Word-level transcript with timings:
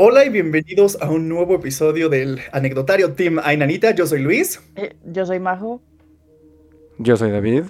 Hola 0.00 0.24
y 0.24 0.28
bienvenidos 0.28 0.96
a 1.02 1.10
un 1.10 1.28
nuevo 1.28 1.56
episodio 1.56 2.08
del 2.08 2.38
anecdotario 2.52 3.14
Team 3.14 3.40
Ainanita. 3.42 3.90
Yo 3.96 4.06
soy 4.06 4.20
Luis. 4.22 4.62
Eh, 4.76 4.94
yo 5.04 5.26
soy 5.26 5.40
Majo. 5.40 5.82
Yo 6.98 7.16
soy 7.16 7.32
David. 7.32 7.64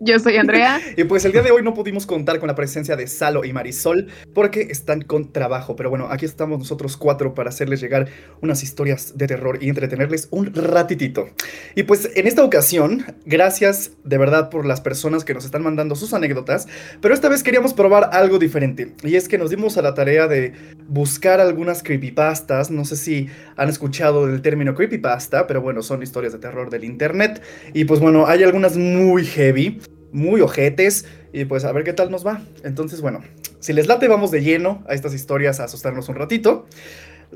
Yo 0.00 0.16
soy 0.20 0.36
Andrea. 0.36 0.80
y 0.96 1.02
pues 1.04 1.24
el 1.24 1.32
día 1.32 1.42
de 1.42 1.50
hoy 1.50 1.62
no 1.64 1.74
pudimos 1.74 2.06
contar 2.06 2.38
con 2.38 2.46
la 2.46 2.54
presencia 2.54 2.94
de 2.94 3.08
Salo 3.08 3.44
y 3.44 3.52
Marisol 3.52 4.06
porque 4.32 4.68
están 4.70 5.02
con 5.02 5.32
trabajo. 5.32 5.74
Pero 5.74 5.90
bueno, 5.90 6.06
aquí 6.08 6.24
estamos 6.24 6.58
nosotros 6.58 6.96
cuatro 6.96 7.34
para 7.34 7.50
hacerles 7.50 7.80
llegar 7.80 8.08
unas 8.40 8.62
historias 8.62 9.18
de 9.18 9.26
terror 9.26 9.58
y 9.60 9.68
entretenerles 9.68 10.28
un 10.30 10.54
ratitito. 10.54 11.30
Y 11.74 11.82
pues 11.82 12.10
en 12.14 12.28
esta 12.28 12.44
ocasión, 12.44 13.04
gracias 13.26 13.90
de 14.04 14.18
verdad 14.18 14.50
por 14.50 14.66
las 14.66 14.80
personas 14.80 15.24
que 15.24 15.34
nos 15.34 15.44
están 15.44 15.62
mandando 15.62 15.96
sus 15.96 16.14
anécdotas. 16.14 16.68
Pero 17.00 17.12
esta 17.12 17.28
vez 17.28 17.42
queríamos 17.42 17.74
probar 17.74 18.10
algo 18.12 18.38
diferente. 18.38 18.94
Y 19.02 19.16
es 19.16 19.26
que 19.26 19.36
nos 19.36 19.50
dimos 19.50 19.78
a 19.78 19.82
la 19.82 19.94
tarea 19.94 20.28
de 20.28 20.52
buscar 20.86 21.40
algunas 21.40 21.82
creepypastas. 21.82 22.70
No 22.70 22.84
sé 22.84 22.94
si 22.94 23.28
han 23.56 23.68
escuchado 23.68 24.28
del 24.28 24.42
término 24.42 24.76
creepypasta, 24.76 25.48
pero 25.48 25.60
bueno, 25.60 25.82
son 25.82 26.04
historias 26.04 26.32
de 26.32 26.38
terror 26.38 26.70
del 26.70 26.84
internet. 26.84 27.42
Y 27.74 27.84
pues 27.84 27.98
bueno, 27.98 28.28
hay 28.28 28.44
algunas 28.44 28.76
muy 28.76 29.24
heavy 29.24 29.80
muy 30.12 30.40
ojetes 30.40 31.06
y 31.32 31.44
pues 31.44 31.64
a 31.64 31.72
ver 31.72 31.84
qué 31.84 31.92
tal 31.92 32.10
nos 32.10 32.26
va. 32.26 32.42
Entonces, 32.64 33.00
bueno, 33.00 33.20
si 33.60 33.72
les 33.72 33.86
late, 33.86 34.08
vamos 34.08 34.30
de 34.30 34.42
lleno 34.42 34.84
a 34.88 34.94
estas 34.94 35.14
historias 35.14 35.60
a 35.60 35.64
asustarnos 35.64 36.08
un 36.08 36.16
ratito. 36.16 36.66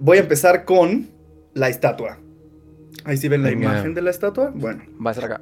Voy 0.01 0.19
a 0.19 0.21
empezar 0.21 0.65
con 0.65 1.09
la 1.55 1.69
estatua. 1.69 2.19
Ahí 3.05 3.17
sí 3.17 3.29
ven 3.29 3.43
la 3.43 3.51
imagen 3.51 3.95
de 3.95 4.03
la 4.03 4.11
estatua. 4.11 4.53
Bueno. 4.55 4.83
Va 5.05 5.11
a 5.11 5.15
ser 5.15 5.25
acá. 5.25 5.41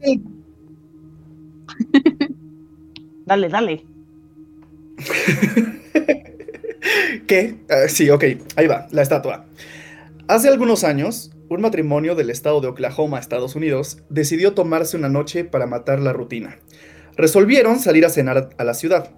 dale, 3.26 3.48
dale. 3.48 3.84
¿Qué? 7.26 7.56
Ah, 7.68 7.88
sí, 7.88 8.08
ok, 8.10 8.24
ahí 8.56 8.66
va, 8.66 8.86
la 8.90 9.02
estatua. 9.02 9.46
Hace 10.28 10.48
algunos 10.48 10.84
años, 10.84 11.30
un 11.50 11.60
matrimonio 11.60 12.14
del 12.14 12.30
estado 12.30 12.60
de 12.60 12.68
Oklahoma, 12.68 13.18
Estados 13.18 13.56
Unidos, 13.56 13.98
decidió 14.08 14.54
tomarse 14.54 14.96
una 14.96 15.08
noche 15.08 15.44
para 15.44 15.66
matar 15.66 15.98
la 15.98 16.12
rutina. 16.12 16.60
Resolvieron 17.16 17.80
salir 17.80 18.06
a 18.06 18.08
cenar 18.08 18.50
a 18.56 18.64
la 18.64 18.72
ciudad. 18.72 19.10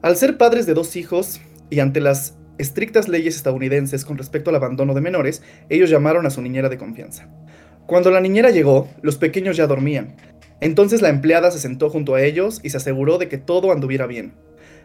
Al 0.00 0.16
ser 0.16 0.38
padres 0.38 0.64
de 0.64 0.74
dos 0.74 0.94
hijos 0.94 1.40
y 1.70 1.80
ante 1.80 2.00
las 2.00 2.38
estrictas 2.58 3.08
leyes 3.08 3.34
estadounidenses 3.34 4.04
con 4.04 4.16
respecto 4.16 4.50
al 4.50 4.56
abandono 4.56 4.94
de 4.94 5.00
menores, 5.00 5.42
ellos 5.70 5.90
llamaron 5.90 6.24
a 6.24 6.30
su 6.30 6.40
niñera 6.40 6.68
de 6.68 6.78
confianza. 6.78 7.28
Cuando 7.86 8.12
la 8.12 8.20
niñera 8.20 8.50
llegó, 8.50 8.88
los 9.02 9.16
pequeños 9.16 9.56
ya 9.56 9.66
dormían. 9.66 10.14
Entonces 10.60 11.02
la 11.02 11.08
empleada 11.08 11.50
se 11.50 11.58
sentó 11.58 11.90
junto 11.90 12.14
a 12.14 12.22
ellos 12.22 12.60
y 12.62 12.70
se 12.70 12.76
aseguró 12.76 13.18
de 13.18 13.28
que 13.28 13.38
todo 13.38 13.72
anduviera 13.72 14.06
bien. 14.06 14.34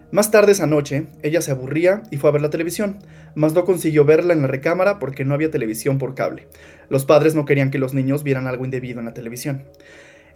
Más 0.10 0.32
tarde 0.32 0.54
esa 0.54 0.68
noche, 0.68 1.08
ella 1.22 1.42
se 1.42 1.52
aburría 1.52 2.02
y 2.12 2.18
fue 2.18 2.30
a 2.30 2.34
ver 2.34 2.42
la 2.42 2.50
televisión, 2.50 3.00
mas 3.36 3.54
no 3.54 3.66
consiguió 3.66 4.06
verla 4.06 4.34
en 4.34 4.42
la 4.42 4.48
recámara 4.48 5.00
porque 5.00 5.26
no 5.26 5.34
había 5.34 5.52
televisión 5.52 5.98
por 5.98 6.16
cable. 6.16 6.48
Los 6.90 7.04
padres 7.04 7.36
no 7.36 7.44
querían 7.44 7.72
que 7.72 7.78
los 7.78 7.94
niños 7.94 8.24
vieran 8.24 8.48
algo 8.48 8.64
indebido 8.64 9.00
en 9.00 9.06
la 9.06 9.14
televisión. 9.14 9.64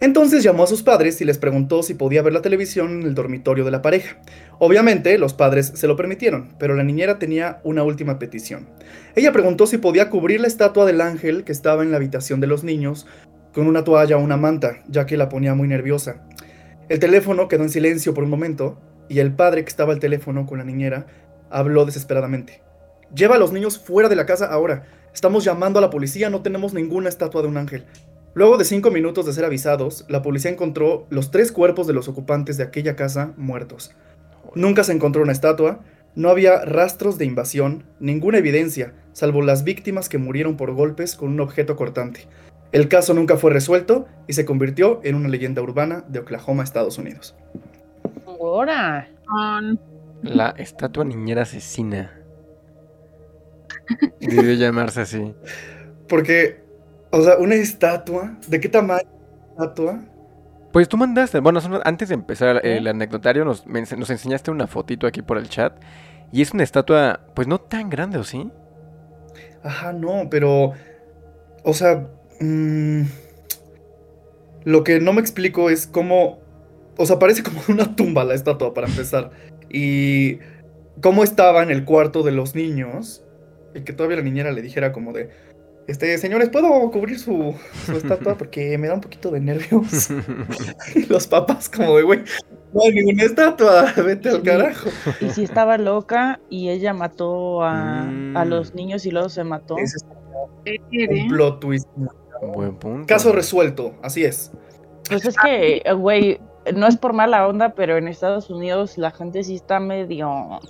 Entonces 0.02 0.42
llamó 0.42 0.64
a 0.64 0.66
sus 0.66 0.82
padres 0.82 1.20
y 1.20 1.24
les 1.24 1.38
preguntó 1.38 1.82
si 1.82 1.94
podía 1.94 2.22
ver 2.22 2.34
la 2.34 2.42
televisión 2.42 3.00
en 3.00 3.02
el 3.04 3.14
dormitorio 3.14 3.64
de 3.64 3.70
la 3.70 3.82
pareja. 3.82 4.18
Obviamente, 4.58 5.16
los 5.16 5.32
padres 5.32 5.72
se 5.74 5.86
lo 5.86 5.96
permitieron, 5.96 6.54
pero 6.58 6.74
la 6.74 6.82
niñera 6.82 7.18
tenía 7.18 7.60
una 7.62 7.82
última 7.82 8.18
petición. 8.18 8.68
Ella 9.14 9.32
preguntó 9.32 9.66
si 9.66 9.78
podía 9.78 10.10
cubrir 10.10 10.40
la 10.40 10.48
estatua 10.48 10.84
del 10.84 11.00
ángel 11.00 11.44
que 11.44 11.52
estaba 11.52 11.82
en 11.82 11.92
la 11.92 11.98
habitación 11.98 12.40
de 12.40 12.48
los 12.48 12.62
niños 12.62 13.06
con 13.54 13.66
una 13.66 13.84
toalla 13.84 14.16
o 14.16 14.20
una 14.20 14.36
manta, 14.36 14.82
ya 14.88 15.06
que 15.06 15.16
la 15.16 15.28
ponía 15.28 15.54
muy 15.54 15.68
nerviosa. 15.68 16.26
El 16.88 16.98
teléfono 16.98 17.48
quedó 17.48 17.62
en 17.62 17.70
silencio 17.70 18.12
por 18.12 18.24
un 18.24 18.30
momento, 18.30 18.80
y 19.12 19.20
el 19.20 19.34
padre 19.34 19.62
que 19.62 19.68
estaba 19.68 19.92
al 19.92 19.98
teléfono 19.98 20.46
con 20.46 20.56
la 20.56 20.64
niñera 20.64 21.06
habló 21.50 21.84
desesperadamente. 21.84 22.62
Lleva 23.14 23.34
a 23.34 23.38
los 23.38 23.52
niños 23.52 23.78
fuera 23.78 24.08
de 24.08 24.16
la 24.16 24.24
casa 24.24 24.46
ahora. 24.46 24.86
Estamos 25.12 25.44
llamando 25.44 25.78
a 25.78 25.82
la 25.82 25.90
policía, 25.90 26.30
no 26.30 26.40
tenemos 26.40 26.72
ninguna 26.72 27.10
estatua 27.10 27.42
de 27.42 27.48
un 27.48 27.58
ángel. 27.58 27.84
Luego 28.32 28.56
de 28.56 28.64
cinco 28.64 28.90
minutos 28.90 29.26
de 29.26 29.34
ser 29.34 29.44
avisados, 29.44 30.06
la 30.08 30.22
policía 30.22 30.50
encontró 30.50 31.06
los 31.10 31.30
tres 31.30 31.52
cuerpos 31.52 31.86
de 31.86 31.92
los 31.92 32.08
ocupantes 32.08 32.56
de 32.56 32.64
aquella 32.64 32.96
casa 32.96 33.34
muertos. 33.36 33.94
Nunca 34.54 34.82
se 34.82 34.92
encontró 34.92 35.22
una 35.22 35.32
estatua, 35.32 35.80
no 36.14 36.30
había 36.30 36.64
rastros 36.64 37.18
de 37.18 37.26
invasión, 37.26 37.84
ninguna 38.00 38.38
evidencia, 38.38 38.94
salvo 39.12 39.42
las 39.42 39.62
víctimas 39.62 40.08
que 40.08 40.16
murieron 40.16 40.56
por 40.56 40.72
golpes 40.72 41.16
con 41.16 41.28
un 41.28 41.40
objeto 41.40 41.76
cortante. 41.76 42.28
El 42.72 42.88
caso 42.88 43.12
nunca 43.12 43.36
fue 43.36 43.50
resuelto 43.50 44.06
y 44.26 44.32
se 44.32 44.46
convirtió 44.46 45.00
en 45.04 45.16
una 45.16 45.28
leyenda 45.28 45.60
urbana 45.60 46.02
de 46.08 46.20
Oklahoma, 46.20 46.64
Estados 46.64 46.96
Unidos. 46.96 47.34
Ahora. 48.52 49.08
La 50.22 50.50
estatua 50.58 51.04
niñera 51.06 51.42
asesina. 51.42 52.12
Debe 54.20 54.58
llamarse 54.58 55.00
así. 55.00 55.34
Porque, 56.06 56.62
o 57.10 57.22
sea, 57.22 57.38
una 57.38 57.54
estatua, 57.54 58.36
¿de 58.46 58.60
qué 58.60 58.68
tamaño 58.68 59.08
estatua? 59.52 60.00
Pues 60.70 60.86
tú 60.86 60.98
mandaste, 60.98 61.40
bueno, 61.40 61.60
antes 61.84 62.10
de 62.10 62.14
empezar 62.14 62.60
el 62.64 62.86
anecdotario 62.88 63.46
nos, 63.46 63.66
nos 63.66 64.10
enseñaste 64.10 64.50
una 64.50 64.66
fotito 64.66 65.06
aquí 65.06 65.22
por 65.22 65.38
el 65.38 65.48
chat 65.48 65.72
y 66.30 66.42
es 66.42 66.52
una 66.52 66.62
estatua, 66.62 67.20
pues 67.34 67.48
no 67.48 67.58
tan 67.58 67.88
grande, 67.88 68.18
¿o 68.18 68.24
sí? 68.24 68.50
Ajá, 69.62 69.94
no, 69.94 70.28
pero, 70.30 70.72
o 71.64 71.72
sea, 71.72 72.06
mmm, 72.38 73.04
lo 74.64 74.84
que 74.84 75.00
no 75.00 75.14
me 75.14 75.22
explico 75.22 75.70
es 75.70 75.86
cómo 75.86 76.41
o 76.96 77.06
sea, 77.06 77.18
parece 77.18 77.42
como 77.42 77.60
una 77.68 77.94
tumba 77.96 78.24
la 78.24 78.34
estatua 78.34 78.74
para 78.74 78.86
empezar. 78.86 79.30
Y 79.70 80.38
cómo 81.00 81.24
estaba 81.24 81.62
en 81.62 81.70
el 81.70 81.84
cuarto 81.84 82.22
de 82.22 82.32
los 82.32 82.54
niños. 82.54 83.24
Y 83.74 83.82
que 83.82 83.92
todavía 83.92 84.18
la 84.18 84.22
niñera 84.22 84.52
le 84.52 84.60
dijera 84.60 84.92
como 84.92 85.12
de, 85.12 85.30
este, 85.86 86.16
señores, 86.18 86.50
¿puedo 86.50 86.90
cubrir 86.90 87.18
su, 87.18 87.54
estatua? 87.94 88.36
Porque 88.36 88.76
me 88.78 88.88
da 88.88 88.94
un 88.94 89.00
poquito 89.00 89.30
de 89.30 89.40
nervios. 89.40 90.10
y 90.94 91.06
los 91.06 91.26
papás 91.26 91.68
como 91.68 91.96
de, 91.96 92.02
güey, 92.02 92.20
no 92.72 92.82
hay 92.82 92.92
ninguna 92.92 93.24
estatua, 93.24 93.92
vete 93.96 94.28
al 94.28 94.42
carajo. 94.42 94.90
Y 95.20 95.30
si 95.30 95.44
estaba 95.44 95.78
loca 95.78 96.40
y 96.50 96.68
ella 96.68 96.92
mató 96.92 97.62
a, 97.62 98.08
a 98.34 98.44
los 98.44 98.72
mm. 98.72 98.76
niños 98.76 99.06
y 99.06 99.10
luego 99.10 99.28
se 99.28 99.44
mató. 99.44 99.76
Es 99.78 99.96
un 100.64 101.28
plot 101.28 101.60
twist. 101.60 101.88
Buen 102.54 102.74
punto. 102.76 103.06
Caso 103.06 103.32
resuelto, 103.32 103.94
así 104.02 104.24
es. 104.24 104.50
Pues 105.08 105.24
es 105.24 105.36
que, 105.36 105.82
güey, 105.94 106.40
no 106.74 106.86
es 106.86 106.96
por 106.96 107.12
mala 107.12 107.46
onda, 107.46 107.70
pero 107.70 107.96
en 107.96 108.08
Estados 108.08 108.50
Unidos 108.50 108.98
la 108.98 109.10
gente 109.10 109.42
sí 109.44 109.56
está 109.56 109.80
medio... 109.80 110.60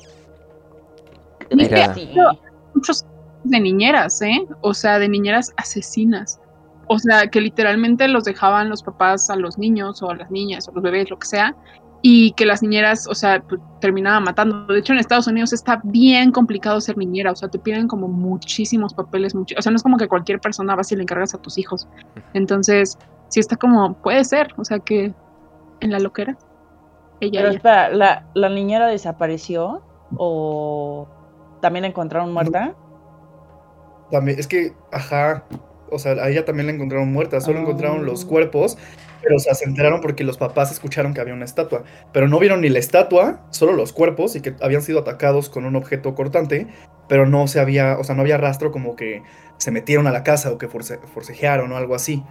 Muchos 2.75 3.05
de 3.45 3.61
niñeras, 3.61 4.23
¿eh? 4.23 4.47
O 4.61 4.73
sea, 4.73 4.99
de 4.99 5.09
niñeras 5.09 5.53
asesinas. 5.57 6.41
O 6.87 6.99
sea, 6.99 7.27
que 7.29 7.41
literalmente 7.41 8.09
los 8.09 8.25
dejaban 8.25 8.69
los 8.69 8.83
papás 8.83 9.31
a 9.31 9.37
los 9.37 9.59
niños 9.59 10.03
o 10.03 10.11
a 10.11 10.17
las 10.17 10.31
niñas 10.31 10.69
o 10.69 10.73
los 10.73 10.83
bebés, 10.83 11.11
lo 11.11 11.19
que 11.19 11.27
sea, 11.27 11.55
y 12.03 12.33
que 12.33 12.45
las 12.45 12.63
niñeras, 12.63 13.07
o 13.07 13.15
sea, 13.15 13.41
pues, 13.41 13.61
terminaban 13.81 14.25
matando. 14.25 14.67
De 14.67 14.81
hecho, 14.81 14.93
en 14.93 14.99
Estados 14.99 15.29
Unidos 15.29 15.53
está 15.53 15.81
bien 15.85 16.33
complicado 16.33 16.81
ser 16.81 16.99
niñera, 16.99 17.31
o 17.31 17.37
sea, 17.37 17.49
te 17.49 17.59
piden 17.59 17.87
como 17.87 18.09
muchísimos 18.09 18.93
papeles, 18.93 19.35
mucho, 19.35 19.55
o 19.57 19.63
sea, 19.63 19.71
no 19.71 19.77
es 19.77 19.83
como 19.83 19.97
que 19.97 20.09
cualquier 20.09 20.41
persona 20.41 20.75
va 20.75 20.83
si 20.83 20.97
le 20.97 21.03
encargas 21.03 21.35
a 21.35 21.39
tus 21.39 21.59
hijos. 21.59 21.89
Entonces, 22.35 22.99
sí 23.29 23.41
está 23.41 23.57
como, 23.57 23.95
puede 23.95 24.25
ser, 24.25 24.53
o 24.57 24.65
sea, 24.65 24.81
que 24.81 25.15
en 25.83 25.91
la 25.91 25.99
loquera. 25.99 26.37
Ella, 27.21 27.41
Pero 27.43 27.55
espera, 27.55 27.91
¿la, 27.91 28.29
¿la 28.35 28.49
niñera 28.49 28.89
desapareció 28.89 29.83
o 30.17 31.09
también 31.61 31.83
la 31.83 31.89
encontraron 31.89 32.33
muerta? 32.33 32.75
También, 34.11 34.39
es 34.39 34.49
que, 34.49 34.73
ajá, 34.91 35.45
o 35.91 35.99
sea, 35.99 36.13
a 36.13 36.29
ella 36.31 36.45
también 36.45 36.67
la 36.67 36.73
encontraron 36.73 37.13
muerta, 37.13 37.41
solo 37.41 37.61
encontraron 37.61 38.05
los 38.05 38.25
ah. 38.25 38.29
cuerpos, 38.29 38.79
pero 39.23 39.39
se 39.39 39.65
enteraron 39.65 40.01
porque 40.01 40.25
los 40.25 40.39
papás 40.39 40.73
escucharon 40.73 41.15
que 41.15 41.21
había 41.21 41.35
una 41.35 41.45
estatua, 41.45 41.85
pero 42.13 42.29
no 42.29 42.39
vieron 42.39 42.63
ni 42.63 42.69
la 42.69 42.79
estatua, 42.79 43.47
solo 43.51 43.73
los 43.73 43.93
cuerpos 43.93 44.35
y 44.35 44.41
que 44.41 44.57
habían 44.61 44.83
sido 44.83 45.01
atacados 45.01 45.49
con 45.49 45.65
un 45.65 45.77
objeto 45.77 46.15
cortante, 46.15 46.67
pero 47.09 47.27
no 47.27 47.47
se 47.47 47.61
había, 47.61 47.99
o 47.99 48.05
sea, 48.05 48.15
no 48.15 48.23
había 48.23 48.39
rastro 48.39 48.73
como 48.73 48.97
que 48.97 49.23
se 49.59 49.71
metieron 49.71 50.07
a 50.07 50.11
la 50.11 50.25
casa 50.25 50.51
o 50.51 50.59
que 50.59 50.69
forcejearon 50.69 51.71
o 51.71 51.77
algo 51.77 51.95
así. 51.95 52.25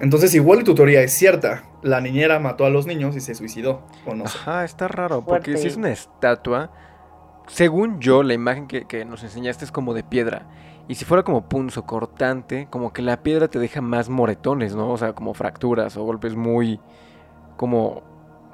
Entonces, 0.00 0.34
igual 0.34 0.62
tu 0.64 0.74
teoría 0.74 1.02
es 1.02 1.12
cierta. 1.12 1.64
La 1.82 2.00
niñera 2.00 2.38
mató 2.38 2.64
a 2.64 2.70
los 2.70 2.86
niños 2.86 3.16
y 3.16 3.20
se 3.20 3.34
suicidó, 3.34 3.82
¿o 4.06 4.14
no? 4.14 4.24
Ajá, 4.24 4.64
está 4.64 4.88
raro, 4.88 5.24
porque 5.24 5.56
si 5.56 5.68
es 5.68 5.76
una 5.76 5.90
estatua, 5.90 6.70
según 7.46 8.00
yo, 8.00 8.22
la 8.22 8.34
imagen 8.34 8.68
que, 8.68 9.04
nos 9.04 9.22
enseñaste 9.24 9.64
es 9.64 9.72
como 9.72 9.94
de 9.94 10.04
piedra. 10.04 10.46
Y 10.86 10.94
si 10.94 11.04
fuera 11.04 11.22
como 11.22 11.48
punzo 11.48 11.84
cortante, 11.84 12.68
como 12.70 12.92
que 12.92 13.02
la 13.02 13.22
piedra 13.22 13.48
te 13.48 13.58
deja 13.58 13.80
más 13.80 14.08
moretones, 14.08 14.74
¿no? 14.74 14.90
O 14.90 14.96
sea, 14.96 15.12
como 15.12 15.34
fracturas 15.34 15.96
o 15.96 16.04
golpes 16.04 16.34
muy. 16.34 16.80
como 17.56 18.02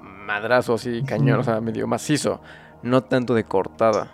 madrazos 0.00 0.86
y 0.86 1.02
cañón, 1.04 1.40
o 1.40 1.44
sea, 1.44 1.60
medio 1.60 1.86
macizo. 1.86 2.40
No 2.82 3.02
tanto 3.02 3.34
de 3.34 3.44
cortada. 3.44 4.10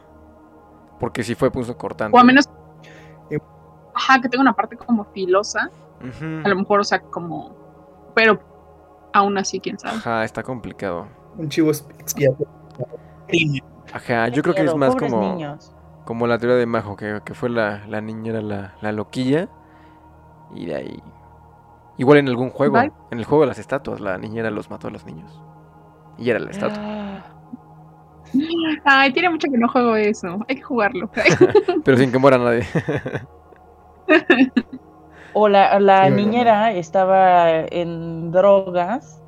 Porque 0.98 1.22
si 1.22 1.34
fue 1.34 1.50
punzo 1.50 1.76
cortante. 1.78 2.16
O 2.16 2.20
a 2.20 2.24
menos. 2.24 2.48
Ajá, 3.94 4.20
que 4.20 4.28
tenga 4.28 4.42
una 4.42 4.54
parte 4.54 4.76
como 4.76 5.04
filosa 5.12 5.70
a 6.44 6.48
lo 6.48 6.56
mejor, 6.56 6.80
o 6.80 6.84
sea, 6.84 7.00
como. 7.00 7.54
Pero 8.14 8.40
aún 9.12 9.38
así, 9.38 9.60
quién 9.60 9.78
sabe. 9.78 9.96
Ajá, 9.96 10.24
está 10.24 10.42
complicado. 10.42 11.08
Un 11.36 11.48
chivo 11.48 11.70
expiatorio. 11.70 12.48
Ajá, 13.92 14.28
yo 14.28 14.42
creo 14.42 14.54
que 14.54 14.64
es 14.64 14.74
más 14.74 14.96
como. 14.96 15.38
Como 16.04 16.26
la 16.26 16.38
teoría 16.38 16.56
de 16.56 16.66
Majo, 16.66 16.96
que, 16.96 17.20
que 17.24 17.34
fue 17.34 17.50
la, 17.50 17.86
la 17.86 18.00
niñera 18.00 18.40
la, 18.40 18.74
la 18.80 18.92
loquilla. 18.92 19.48
Y 20.54 20.66
de 20.66 20.74
ahí. 20.74 21.02
Igual 21.98 22.18
en 22.18 22.28
algún 22.28 22.50
juego, 22.50 22.78
en 22.78 23.18
el 23.18 23.24
juego 23.24 23.42
de 23.42 23.48
las 23.48 23.58
estatuas, 23.58 24.00
la 24.00 24.16
niñera 24.18 24.50
los 24.50 24.70
mató 24.70 24.88
a 24.88 24.90
los 24.90 25.04
niños. 25.04 25.40
Y 26.18 26.30
era 26.30 26.40
la 26.40 26.50
estatua. 26.50 26.82
Ay, 28.84 29.12
tiene 29.12 29.30
mucho 29.30 29.48
que 29.50 29.58
no 29.58 29.68
juego 29.68 29.94
eso. 29.96 30.38
Hay 30.48 30.56
que 30.56 30.62
jugarlo. 30.62 31.10
Pero 31.84 31.96
sin 31.96 32.10
que 32.10 32.18
muera 32.18 32.38
nadie. 32.38 32.66
o 35.32 35.48
la, 35.48 35.78
la 35.80 36.10
niñera 36.10 36.72
estaba 36.72 37.50
en 37.50 38.32
drogas 38.32 39.22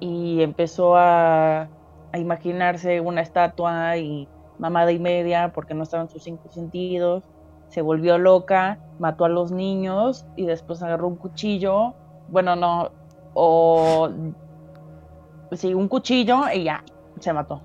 y 0.00 0.42
empezó 0.42 0.96
a, 0.96 1.68
a 2.12 2.18
imaginarse 2.18 3.00
una 3.00 3.22
estatua 3.22 3.96
y 3.96 4.28
mamada 4.58 4.92
y 4.92 4.98
media 4.98 5.52
porque 5.54 5.74
no 5.74 5.82
estaban 5.82 6.08
sus 6.08 6.22
cinco 6.22 6.48
sentidos. 6.50 7.24
Se 7.68 7.82
volvió 7.82 8.18
loca, 8.18 8.78
mató 8.98 9.24
a 9.24 9.28
los 9.28 9.50
niños 9.50 10.24
y 10.36 10.46
después 10.46 10.82
agarró 10.82 11.08
un 11.08 11.16
cuchillo. 11.16 11.94
Bueno, 12.28 12.56
no, 12.56 12.90
o 13.34 14.08
sí, 15.52 15.74
un 15.74 15.88
cuchillo 15.88 16.42
y 16.52 16.64
ya 16.64 16.82
se 17.20 17.32
mató. 17.32 17.60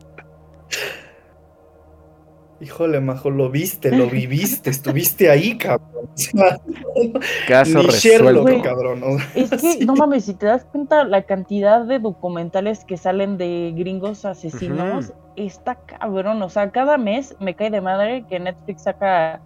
Híjole, 2.61 2.99
Majo, 2.99 3.31
lo 3.31 3.49
viste, 3.49 3.89
lo 3.89 4.07
viviste, 4.07 4.69
estuviste 4.69 5.31
ahí, 5.31 5.57
cabrón. 5.57 6.09
Caso 7.47 7.81
resuelto. 7.81 8.45
cabrón. 8.61 9.01
Es 9.33 9.49
que, 9.49 9.83
no 9.83 9.95
mames, 9.95 10.25
si 10.25 10.35
te 10.35 10.45
das 10.45 10.63
cuenta 10.65 11.03
la 11.03 11.23
cantidad 11.23 11.83
de 11.83 11.97
documentales 11.97 12.85
que 12.85 12.97
salen 12.97 13.37
de 13.39 13.73
gringos 13.75 14.25
asesinos, 14.25 15.11
está 15.35 15.75
cabrón. 15.75 16.39
O 16.43 16.49
sea, 16.49 16.69
cada 16.69 16.99
mes 16.99 17.35
me 17.39 17.55
cae 17.55 17.71
de 17.71 17.81
madre 17.81 18.25
que 18.29 18.39
Netflix 18.39 18.83
saca 18.83 19.41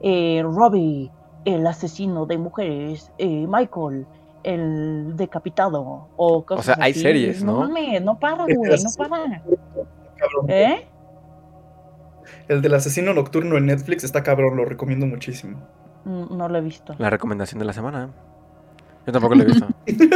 eh, 0.00 0.42
Robbie, 0.44 1.10
el 1.46 1.66
asesino 1.66 2.26
de 2.26 2.36
mujeres, 2.36 3.10
eh, 3.16 3.46
Michael, 3.48 4.06
el 4.42 5.16
decapitado, 5.16 6.08
o 6.16 6.44
cosas 6.44 6.68
O 6.68 6.74
sea, 6.74 6.84
hay 6.84 6.92
series, 6.92 7.42
¿no? 7.42 7.52
No 7.52 7.58
mames, 7.60 8.02
no 8.02 8.18
para, 8.18 8.44
güey, 8.44 8.56
no 8.56 8.90
para. 8.98 9.42
¿Eh? 10.48 10.86
El 12.48 12.62
del 12.62 12.74
asesino 12.74 13.12
nocturno 13.12 13.56
en 13.56 13.66
Netflix 13.66 14.04
está 14.04 14.22
cabrón, 14.22 14.56
lo 14.56 14.64
recomiendo 14.64 15.06
muchísimo. 15.06 15.58
Mm, 16.04 16.36
no 16.36 16.48
lo 16.48 16.58
he 16.58 16.62
visto. 16.62 16.94
La 16.98 17.10
recomendación 17.10 17.58
de 17.58 17.64
la 17.66 17.72
semana. 17.72 18.10
Yo 19.06 19.12
tampoco 19.12 19.34
lo 19.34 19.42
he 19.42 19.46
visto. 19.46 19.66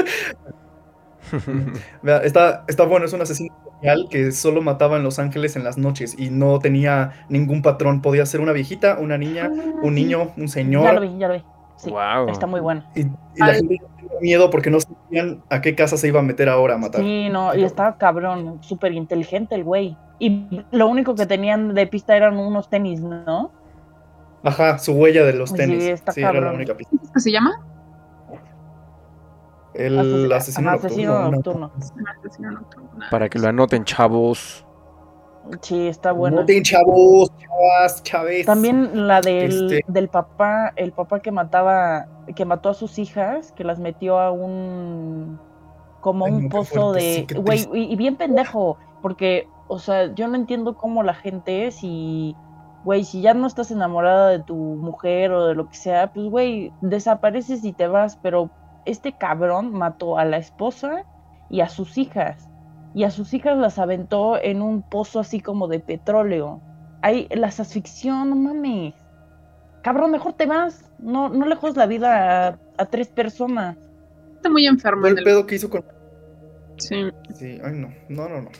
está, 2.25 2.65
está 2.69 2.85
bueno, 2.85 3.07
es 3.07 3.13
un 3.13 3.23
asesino 3.23 3.55
real 3.83 4.07
que 4.11 4.33
solo 4.33 4.63
mataba 4.63 4.97
en 4.97 5.03
Los 5.03 5.19
Ángeles 5.19 5.57
en 5.57 5.65
las 5.65 5.79
noches 5.79 6.15
y 6.19 6.31
no 6.31 6.59
tenía 6.59 7.27
ningún 7.29 7.63
patrón. 7.63 8.03
Podía 8.03 8.27
ser 8.27 8.41
una 8.41 8.53
viejita, 8.53 8.99
una 8.99 9.19
niña, 9.19 9.51
ah, 9.53 9.81
un 9.83 9.95
niño, 9.95 10.33
un 10.37 10.49
señor. 10.49 10.85
Ya 10.85 10.93
lo 10.93 11.01
vi, 11.01 11.19
ya 11.19 11.29
lo 11.29 11.35
vi. 11.35 11.45
Sí, 11.77 11.93
Está 12.29 12.47
muy 12.47 12.61
bueno. 12.61 12.85
Y, 12.95 13.07
la 13.37 13.55
gente 13.55 13.81
tenía 13.97 14.21
miedo 14.21 14.51
porque 14.51 14.71
no 14.71 14.79
sabían 14.79 15.43
a 15.51 15.61
qué 15.61 15.75
casa 15.75 15.97
se 15.97 16.07
iba 16.07 16.21
a 16.21 16.23
meter 16.23 16.49
ahora 16.49 16.75
a 16.75 16.79
matar. 16.79 17.01
Sí, 17.01 17.29
no, 17.29 17.55
y 17.57 17.65
estaba 17.65 17.97
cabrón, 17.97 18.59
súper 18.63 18.93
inteligente 18.93 19.57
el 19.57 19.65
güey. 19.65 19.97
Y 20.23 20.65
lo 20.71 20.87
único 20.87 21.17
que 21.17 21.27
tenían 21.27 21.75
de 21.75 21.85
pista 21.89 22.17
eran 22.17 22.39
unos 22.39 22.71
tenis, 22.71 23.01
¿no? 23.01 23.51
Ajá, 24.45 24.79
su 24.79 24.93
huella 24.93 25.25
de 25.25 25.33
los 25.33 25.53
tenis. 25.53 25.83
Sí, 25.83 25.91
está 25.91 26.13
era 26.17 26.41
la 26.41 26.53
única 26.53 26.77
pista. 26.77 26.97
¿Qué 27.13 27.19
se 27.19 27.33
llama? 27.33 27.61
El 29.75 30.33
asesino, 30.33 31.29
nocturno. 31.29 31.73
Para 33.11 33.29
que 33.29 33.41
lo 33.41 33.49
anoten, 33.49 33.83
chavos. 33.83 34.65
Sí, 35.61 35.89
está 35.89 36.13
bueno. 36.13 36.37
Anoten, 36.37 36.63
chavos, 36.63 37.33
chavas, 37.39 38.03
chaves. 38.05 38.47
También 38.47 39.09
la 39.09 39.21
del, 39.23 39.73
este 39.73 39.85
del 39.89 40.07
papá, 40.07 40.73
el 40.77 40.93
papá 40.93 41.19
que 41.19 41.33
mataba, 41.33 42.07
que 42.37 42.45
mató 42.45 42.69
a 42.69 42.75
sus 42.75 42.97
hijas, 43.01 43.51
que 43.51 43.65
las 43.65 43.81
metió 43.81 44.21
a 44.21 44.31
un 44.31 45.41
como 46.01 46.27
un 46.27 46.49
pozo 46.49 46.93
de 46.93 47.27
güey 47.35 47.69
y 47.73 47.97
bien 47.97 48.15
pendejo 48.15 48.79
porque 49.03 49.49
o 49.73 49.79
sea, 49.79 50.13
yo 50.15 50.29
no 50.29 50.37
entiendo 50.37 50.77
cómo 50.77 51.03
la 51.03 51.15
gente, 51.15 51.71
si, 51.71 52.37
güey, 52.85 53.05
si 53.05 53.23
ya 53.23 53.33
no 53.33 53.47
estás 53.47 53.71
enamorada 53.71 54.29
de 54.29 54.41
tu 54.41 54.55
mujer 54.55 55.33
o 55.33 55.47
de 55.47 55.55
lo 55.55 55.71
que 55.71 55.77
sea, 55.77 56.13
pues, 56.13 56.27
güey, 56.27 56.71
desapareces 56.83 57.65
y 57.65 57.73
te 57.73 57.87
vas, 57.87 58.17
pero 58.17 58.51
este 58.85 59.17
cabrón 59.17 59.73
mató 59.73 60.19
a 60.19 60.27
la 60.27 60.37
esposa 60.37 61.07
y 61.49 61.63
a 61.63 61.71
sus 61.71 61.97
hijas. 61.97 62.51
Y 62.95 63.05
a 63.05 63.11
sus 63.11 63.33
hijas 63.33 63.57
las 63.57 63.79
aventó 63.79 64.37
en 64.37 64.61
un 64.61 64.83
pozo 64.83 65.21
así 65.21 65.41
como 65.41 65.69
de 65.69 65.81
petróleo. 65.81 66.61
Ahí 67.01 67.27
las 67.31 67.59
asfixió, 67.59 68.27
no 68.27 68.37
mames. 68.37 68.93
Cabrón, 69.83 70.11
mejor 70.11 70.35
te 70.35 70.45
vas. 70.45 70.85
No, 70.99 71.31
no 71.31 71.47
le 71.47 71.57
la 71.75 71.87
vida 71.87 72.59
a, 72.77 72.85
tres 72.85 73.09
personas. 73.09 73.79
Está 74.35 74.51
muy 74.51 74.67
enfermo. 74.67 75.07
el 75.07 75.25
pedo 75.25 75.47
que 75.47 75.55
hizo 75.55 75.71
con. 75.71 75.83
Sí. 76.77 77.07
Sí, 77.33 77.59
ay 77.65 77.73
no. 77.73 77.89
No, 78.11 78.29
no, 78.29 78.43
no. 78.43 78.51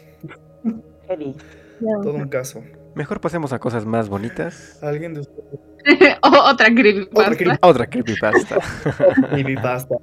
Todo 1.09 2.15
un 2.15 2.29
caso. 2.29 2.63
Mejor 2.95 3.21
pasemos 3.21 3.53
a 3.53 3.59
cosas 3.59 3.87
más 3.87 4.09
bonitas. 4.09 4.83
¿Alguien 4.83 5.15
de 5.15 5.21
ustedes? 5.21 5.61
otra 6.23 6.67
creepypasta. 6.67 7.59
Otra, 7.63 7.87
creepypasta. 7.87 8.59
creepypasta. 9.31 9.97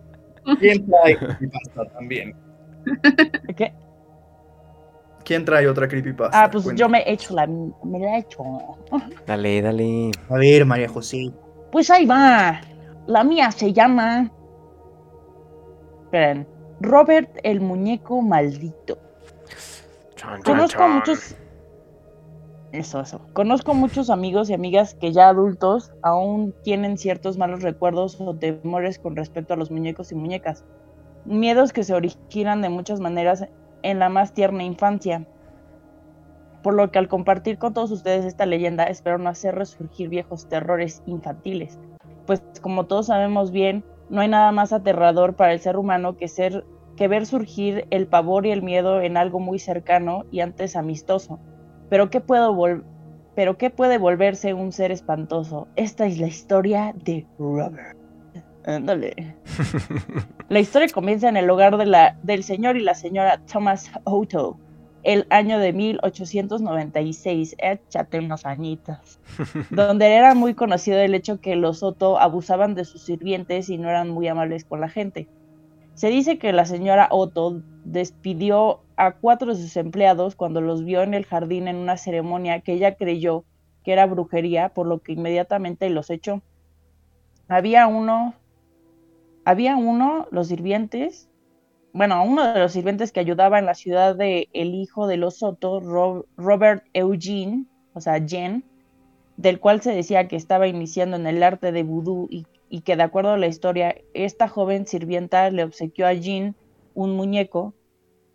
¿Quién 0.59 0.85
trae 0.85 1.17
creepypasta 1.17 1.85
también? 1.93 2.35
¿Qué? 3.55 3.73
¿Quién 5.23 5.45
trae 5.45 5.67
otra 5.67 5.87
creepypasta? 5.87 6.43
Ah, 6.43 6.49
pues 6.49 6.73
yo 6.75 6.89
me 6.89 6.99
he 7.01 7.13
hecho 7.13 7.35
la... 7.35 7.45
Me 7.47 7.99
la 7.99 8.17
he 8.17 8.19
hecho. 8.19 8.43
Dale, 9.27 9.61
dale. 9.61 10.11
A 10.29 10.35
ver, 10.35 10.65
María 10.65 10.89
José. 10.89 11.31
Pues 11.71 11.89
ahí 11.91 12.05
va. 12.05 12.61
La 13.05 13.23
mía 13.23 13.51
se 13.51 13.71
llama... 13.71 14.31
Esperen. 16.05 16.47
Robert 16.81 17.29
el 17.43 17.61
muñeco 17.61 18.21
maldito. 18.21 18.97
Conozco 20.43 20.87
muchos. 20.87 21.35
Eso, 22.71 23.01
eso. 23.01 23.21
Conozco 23.33 23.73
muchos 23.73 24.09
amigos 24.09 24.49
y 24.49 24.53
amigas 24.53 24.93
que 24.93 25.11
ya 25.11 25.29
adultos 25.29 25.91
aún 26.03 26.53
tienen 26.63 26.97
ciertos 26.97 27.37
malos 27.37 27.63
recuerdos 27.63 28.19
o 28.21 28.35
temores 28.35 28.99
con 28.99 29.15
respecto 29.15 29.53
a 29.53 29.57
los 29.57 29.71
muñecos 29.71 30.11
y 30.11 30.15
muñecas. 30.15 30.65
Miedos 31.25 31.73
que 31.73 31.83
se 31.83 31.93
originan 31.93 32.61
de 32.61 32.69
muchas 32.69 32.99
maneras 32.99 33.45
en 33.81 33.99
la 33.99 34.09
más 34.09 34.33
tierna 34.33 34.63
infancia. 34.63 35.25
Por 36.61 36.73
lo 36.73 36.91
que 36.91 36.99
al 36.99 37.07
compartir 37.07 37.57
con 37.57 37.73
todos 37.73 37.91
ustedes 37.91 38.25
esta 38.25 38.45
leyenda, 38.45 38.83
espero 38.83 39.17
no 39.17 39.29
hacer 39.29 39.55
resurgir 39.55 40.09
viejos 40.09 40.47
terrores 40.47 41.01
infantiles. 41.07 41.79
Pues 42.27 42.43
como 42.61 42.85
todos 42.85 43.07
sabemos 43.07 43.51
bien, 43.51 43.83
no 44.09 44.21
hay 44.21 44.27
nada 44.27 44.51
más 44.51 44.73
aterrador 44.73 45.35
para 45.35 45.53
el 45.53 45.59
ser 45.59 45.77
humano 45.77 46.17
que 46.17 46.27
ser 46.27 46.65
que 46.99 47.07
ver 47.07 47.25
surgir 47.25 47.87
el 47.91 48.07
pavor 48.07 48.45
y 48.45 48.51
el 48.51 48.61
miedo 48.61 49.01
en 49.01 49.15
algo 49.15 49.39
muy 49.39 49.57
cercano 49.57 50.25
y 50.31 50.41
antes 50.41 50.75
amistoso. 50.75 51.39
Pero 51.89 52.09
¿qué, 52.09 52.19
puedo 52.19 52.53
Pero 53.35 53.57
¿qué 53.57 53.69
puede 53.69 53.97
volverse 53.97 54.53
un 54.53 54.73
ser 54.73 54.91
espantoso? 54.91 55.69
Esta 55.77 56.05
es 56.05 56.19
la 56.19 56.27
historia 56.27 56.93
de 57.05 57.25
Robert. 57.39 57.97
Ándale. 58.65 59.37
la 60.49 60.59
historia 60.59 60.89
comienza 60.93 61.29
en 61.29 61.37
el 61.37 61.49
hogar 61.49 61.77
de 61.77 61.85
la, 61.85 62.19
del 62.21 62.43
señor 62.43 62.75
y 62.75 62.81
la 62.81 62.95
señora 62.95 63.39
Thomas 63.45 63.89
Otto, 64.03 64.59
el 65.03 65.25
año 65.29 65.57
de 65.57 65.71
1896, 65.71 67.55
échate 67.59 68.19
unos 68.19 68.45
añitos, 68.45 69.21
donde 69.69 70.15
era 70.15 70.35
muy 70.35 70.53
conocido 70.53 70.99
el 70.99 71.15
hecho 71.15 71.39
que 71.39 71.55
los 71.55 71.81
Otto 71.81 72.19
abusaban 72.19 72.75
de 72.75 72.83
sus 72.83 73.03
sirvientes 73.03 73.69
y 73.69 73.77
no 73.77 73.87
eran 73.89 74.09
muy 74.09 74.27
amables 74.27 74.65
con 74.65 74.81
la 74.81 74.89
gente. 74.89 75.29
Se 75.99 76.07
dice 76.07 76.37
que 76.39 76.53
la 76.53 76.63
señora 76.63 77.09
Otto 77.11 77.61
despidió 77.83 78.79
a 78.95 79.15
cuatro 79.15 79.53
de 79.53 79.61
sus 79.61 79.75
empleados 79.75 80.33
cuando 80.33 80.61
los 80.61 80.85
vio 80.85 81.01
en 81.03 81.13
el 81.13 81.25
jardín 81.25 81.67
en 81.67 81.75
una 81.75 81.97
ceremonia 81.97 82.61
que 82.61 82.71
ella 82.71 82.95
creyó 82.95 83.43
que 83.83 83.91
era 83.91 84.05
brujería, 84.05 84.69
por 84.69 84.87
lo 84.87 84.99
que 84.99 85.11
inmediatamente 85.11 85.89
los 85.89 86.09
echó. 86.09 86.41
Había 87.49 87.87
uno, 87.87 88.33
había 89.43 89.75
uno, 89.75 90.25
los 90.31 90.47
sirvientes, 90.47 91.29
bueno, 91.91 92.23
uno 92.23 92.53
de 92.53 92.61
los 92.61 92.71
sirvientes 92.71 93.11
que 93.11 93.19
ayudaba 93.19 93.59
en 93.59 93.65
la 93.65 93.75
ciudad 93.75 94.15
de 94.15 94.47
el 94.53 94.75
hijo 94.75 95.05
de 95.05 95.17
los 95.17 95.39
Soto, 95.39 95.81
Robert 96.37 96.85
Eugene, 96.93 97.65
o 97.91 97.99
sea, 97.99 98.25
Jen, 98.25 98.63
del 99.35 99.59
cual 99.59 99.81
se 99.81 99.93
decía 99.93 100.29
que 100.29 100.37
estaba 100.37 100.65
iniciando 100.65 101.17
en 101.17 101.27
el 101.27 101.43
arte 101.43 101.73
de 101.73 101.83
vudú 101.83 102.29
y 102.29 102.45
y 102.69 102.81
que 102.81 102.95
de 102.95 103.03
acuerdo 103.03 103.31
a 103.31 103.37
la 103.37 103.47
historia, 103.47 103.95
esta 104.13 104.47
joven 104.47 104.85
sirvienta 104.85 105.49
le 105.49 105.63
obsequió 105.63 106.07
a 106.07 106.13
Jean 106.13 106.55
un 106.93 107.15
muñeco. 107.15 107.73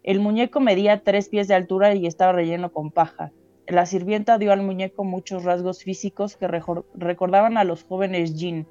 El 0.03 0.21
muñeco 0.21 0.61
medía 0.61 1.03
tres 1.03 1.29
pies 1.29 1.49
de 1.49 1.55
altura 1.55 1.95
y 1.95 2.07
estaba 2.07 2.33
relleno 2.33 2.73
con 2.73 2.91
paja. 2.91 3.33
La 3.67 3.87
sirvienta 3.87 4.37
dio 4.37 4.53
al 4.53 4.63
muñeco 4.63 5.05
muchos 5.05 5.45
rasgos 5.45 5.83
físicos 5.83 6.37
que 6.37 6.49
recordaban 6.49 7.57
a 7.57 7.65
los 7.65 7.85
jóvenes 7.85 8.35
Jean. 8.35 8.67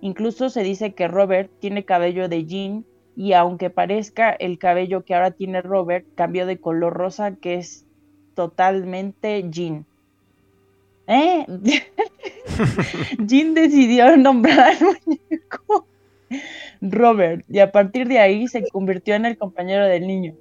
Incluso 0.00 0.50
se 0.50 0.62
dice 0.62 0.94
que 0.94 1.08
Robert 1.08 1.50
tiene 1.60 1.84
cabello 1.84 2.28
de 2.28 2.44
Jean 2.44 2.84
y 3.16 3.32
aunque 3.32 3.70
parezca 3.70 4.30
el 4.30 4.58
cabello 4.58 5.04
que 5.04 5.14
ahora 5.14 5.30
tiene 5.30 5.62
Robert, 5.62 6.06
cambió 6.14 6.44
de 6.44 6.58
color 6.58 6.92
rosa 6.92 7.36
que 7.36 7.54
es 7.54 7.86
totalmente 8.34 9.48
Jean. 9.48 9.86
¿Eh? 11.06 11.44
Decidió 13.18 14.16
nombrar 14.16 14.58
al 14.60 14.78
muñeco 15.06 15.86
Robert 16.80 17.44
y 17.48 17.58
a 17.58 17.72
partir 17.72 18.08
de 18.08 18.18
ahí 18.18 18.48
se 18.48 18.66
convirtió 18.68 19.14
en 19.14 19.26
el 19.26 19.38
compañero 19.38 19.86
del 19.86 20.06
niño. 20.06 20.34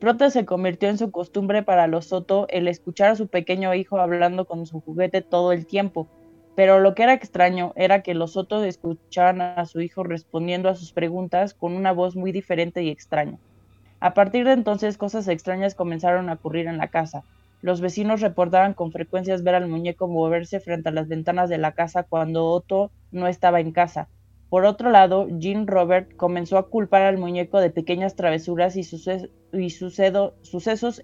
Pronto 0.00 0.30
se 0.30 0.44
convirtió 0.44 0.88
en 0.88 0.98
su 0.98 1.10
costumbre 1.10 1.62
para 1.62 1.86
los 1.86 2.06
Soto 2.06 2.46
el 2.48 2.66
escuchar 2.68 3.10
a 3.10 3.16
su 3.16 3.28
pequeño 3.28 3.72
hijo 3.74 3.98
hablando 3.98 4.46
con 4.46 4.66
su 4.66 4.80
juguete 4.80 5.22
todo 5.22 5.52
el 5.52 5.66
tiempo. 5.66 6.08
Pero 6.54 6.80
lo 6.80 6.94
que 6.94 7.04
era 7.04 7.14
extraño 7.14 7.72
era 7.76 8.02
que 8.02 8.14
los 8.14 8.32
Soto 8.32 8.62
escuchaban 8.64 9.40
a 9.40 9.64
su 9.64 9.80
hijo 9.80 10.02
respondiendo 10.02 10.68
a 10.68 10.74
sus 10.74 10.92
preguntas 10.92 11.54
con 11.54 11.72
una 11.72 11.92
voz 11.92 12.16
muy 12.16 12.32
diferente 12.32 12.82
y 12.82 12.90
extraña. 12.90 13.38
A 14.00 14.14
partir 14.14 14.44
de 14.44 14.52
entonces 14.52 14.98
cosas 14.98 15.28
extrañas 15.28 15.74
comenzaron 15.74 16.28
a 16.28 16.34
ocurrir 16.34 16.66
en 16.66 16.78
la 16.78 16.88
casa. 16.88 17.22
Los 17.62 17.80
vecinos 17.80 18.20
reportaban 18.20 18.74
con 18.74 18.90
frecuencias 18.90 19.44
ver 19.44 19.54
al 19.54 19.68
muñeco 19.68 20.08
moverse 20.08 20.58
frente 20.58 20.88
a 20.88 20.92
las 20.92 21.06
ventanas 21.06 21.48
de 21.48 21.58
la 21.58 21.72
casa 21.72 22.02
cuando 22.02 22.46
Otto 22.46 22.90
no 23.12 23.28
estaba 23.28 23.60
en 23.60 23.70
casa. 23.70 24.08
Por 24.50 24.64
otro 24.64 24.90
lado, 24.90 25.28
Jean 25.38 25.68
Robert 25.68 26.16
comenzó 26.16 26.58
a 26.58 26.68
culpar 26.68 27.02
al 27.02 27.18
muñeco 27.18 27.60
de 27.60 27.70
pequeñas 27.70 28.16
travesuras 28.16 28.76
y, 28.76 28.82
sucesos 28.82 29.30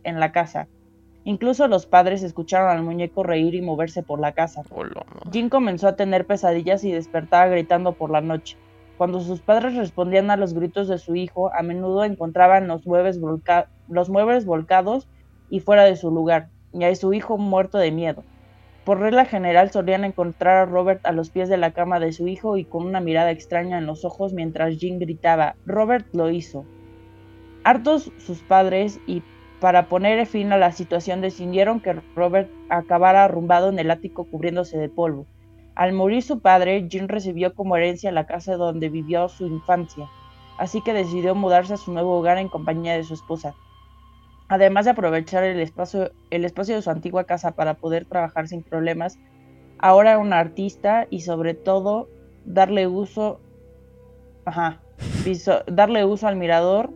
en 0.02 0.18
la 0.18 0.32
casa. 0.32 0.66
Incluso 1.22 1.68
los 1.68 1.86
padres 1.86 2.24
escucharon 2.24 2.76
al 2.76 2.82
muñeco 2.82 3.22
reír 3.22 3.54
y 3.54 3.62
moverse 3.62 4.02
por 4.02 4.18
la 4.18 4.32
casa. 4.32 4.64
Jean 5.30 5.50
comenzó 5.50 5.86
a 5.86 5.96
tener 5.96 6.26
pesadillas 6.26 6.82
y 6.82 6.90
despertaba 6.90 7.46
gritando 7.46 7.92
por 7.92 8.10
la 8.10 8.20
noche. 8.20 8.56
Cuando 8.96 9.20
sus 9.20 9.40
padres 9.40 9.76
respondían 9.76 10.28
a 10.32 10.36
los 10.36 10.54
gritos 10.54 10.88
de 10.88 10.98
su 10.98 11.14
hijo, 11.14 11.54
a 11.54 11.62
menudo 11.62 12.02
encontraban 12.02 12.66
los 12.66 12.84
muebles, 12.84 13.20
los 13.88 14.10
muebles 14.10 14.44
volcados 14.44 15.06
y 15.50 15.60
fuera 15.60 15.84
de 15.84 15.96
su 15.96 16.10
lugar, 16.10 16.48
y 16.72 16.84
a 16.84 16.94
su 16.94 17.12
hijo 17.12 17.38
muerto 17.38 17.78
de 17.78 17.90
miedo. 17.90 18.24
Por 18.84 19.00
regla 19.00 19.26
general 19.26 19.70
solían 19.70 20.04
encontrar 20.04 20.56
a 20.56 20.64
Robert 20.64 21.04
a 21.04 21.12
los 21.12 21.30
pies 21.30 21.48
de 21.48 21.58
la 21.58 21.72
cama 21.72 22.00
de 22.00 22.12
su 22.12 22.26
hijo 22.26 22.56
y 22.56 22.64
con 22.64 22.86
una 22.86 23.00
mirada 23.00 23.30
extraña 23.30 23.76
en 23.76 23.86
los 23.86 24.04
ojos 24.04 24.32
mientras 24.32 24.78
Jean 24.78 24.98
gritaba, 24.98 25.56
Robert 25.66 26.06
lo 26.14 26.30
hizo. 26.30 26.64
Hartos 27.64 28.10
sus 28.16 28.40
padres 28.40 28.98
y 29.06 29.22
para 29.60 29.88
poner 29.88 30.24
fin 30.26 30.52
a 30.52 30.56
la 30.56 30.72
situación 30.72 31.20
decidieron 31.20 31.80
que 31.80 32.00
Robert 32.14 32.50
acabara 32.70 33.24
arrumbado 33.24 33.68
en 33.68 33.78
el 33.78 33.90
ático 33.90 34.24
cubriéndose 34.24 34.78
de 34.78 34.88
polvo. 34.88 35.26
Al 35.74 35.92
morir 35.92 36.22
su 36.22 36.40
padre, 36.40 36.88
Jean 36.88 37.08
recibió 37.08 37.54
como 37.54 37.76
herencia 37.76 38.10
la 38.10 38.26
casa 38.26 38.56
donde 38.56 38.88
vivió 38.88 39.28
su 39.28 39.46
infancia, 39.46 40.08
así 40.58 40.80
que 40.80 40.92
decidió 40.92 41.34
mudarse 41.34 41.74
a 41.74 41.76
su 41.76 41.92
nuevo 41.92 42.16
hogar 42.18 42.38
en 42.38 42.48
compañía 42.48 42.94
de 42.94 43.04
su 43.04 43.14
esposa. 43.14 43.54
Además 44.48 44.86
de 44.86 44.92
aprovechar 44.92 45.44
el 45.44 45.60
espacio, 45.60 46.10
de 46.30 46.82
su 46.82 46.90
antigua 46.90 47.24
casa 47.24 47.52
para 47.52 47.74
poder 47.74 48.06
trabajar 48.06 48.48
sin 48.48 48.62
problemas, 48.62 49.18
ahora 49.78 50.12
era 50.12 50.18
un 50.18 50.32
artista 50.32 51.06
y 51.10 51.20
sobre 51.20 51.52
todo 51.54 52.08
darle 52.46 52.86
uso, 52.86 53.40
ajá, 54.46 54.80
darle 55.66 56.04
uso 56.06 56.26
al 56.26 56.36
mirador 56.36 56.90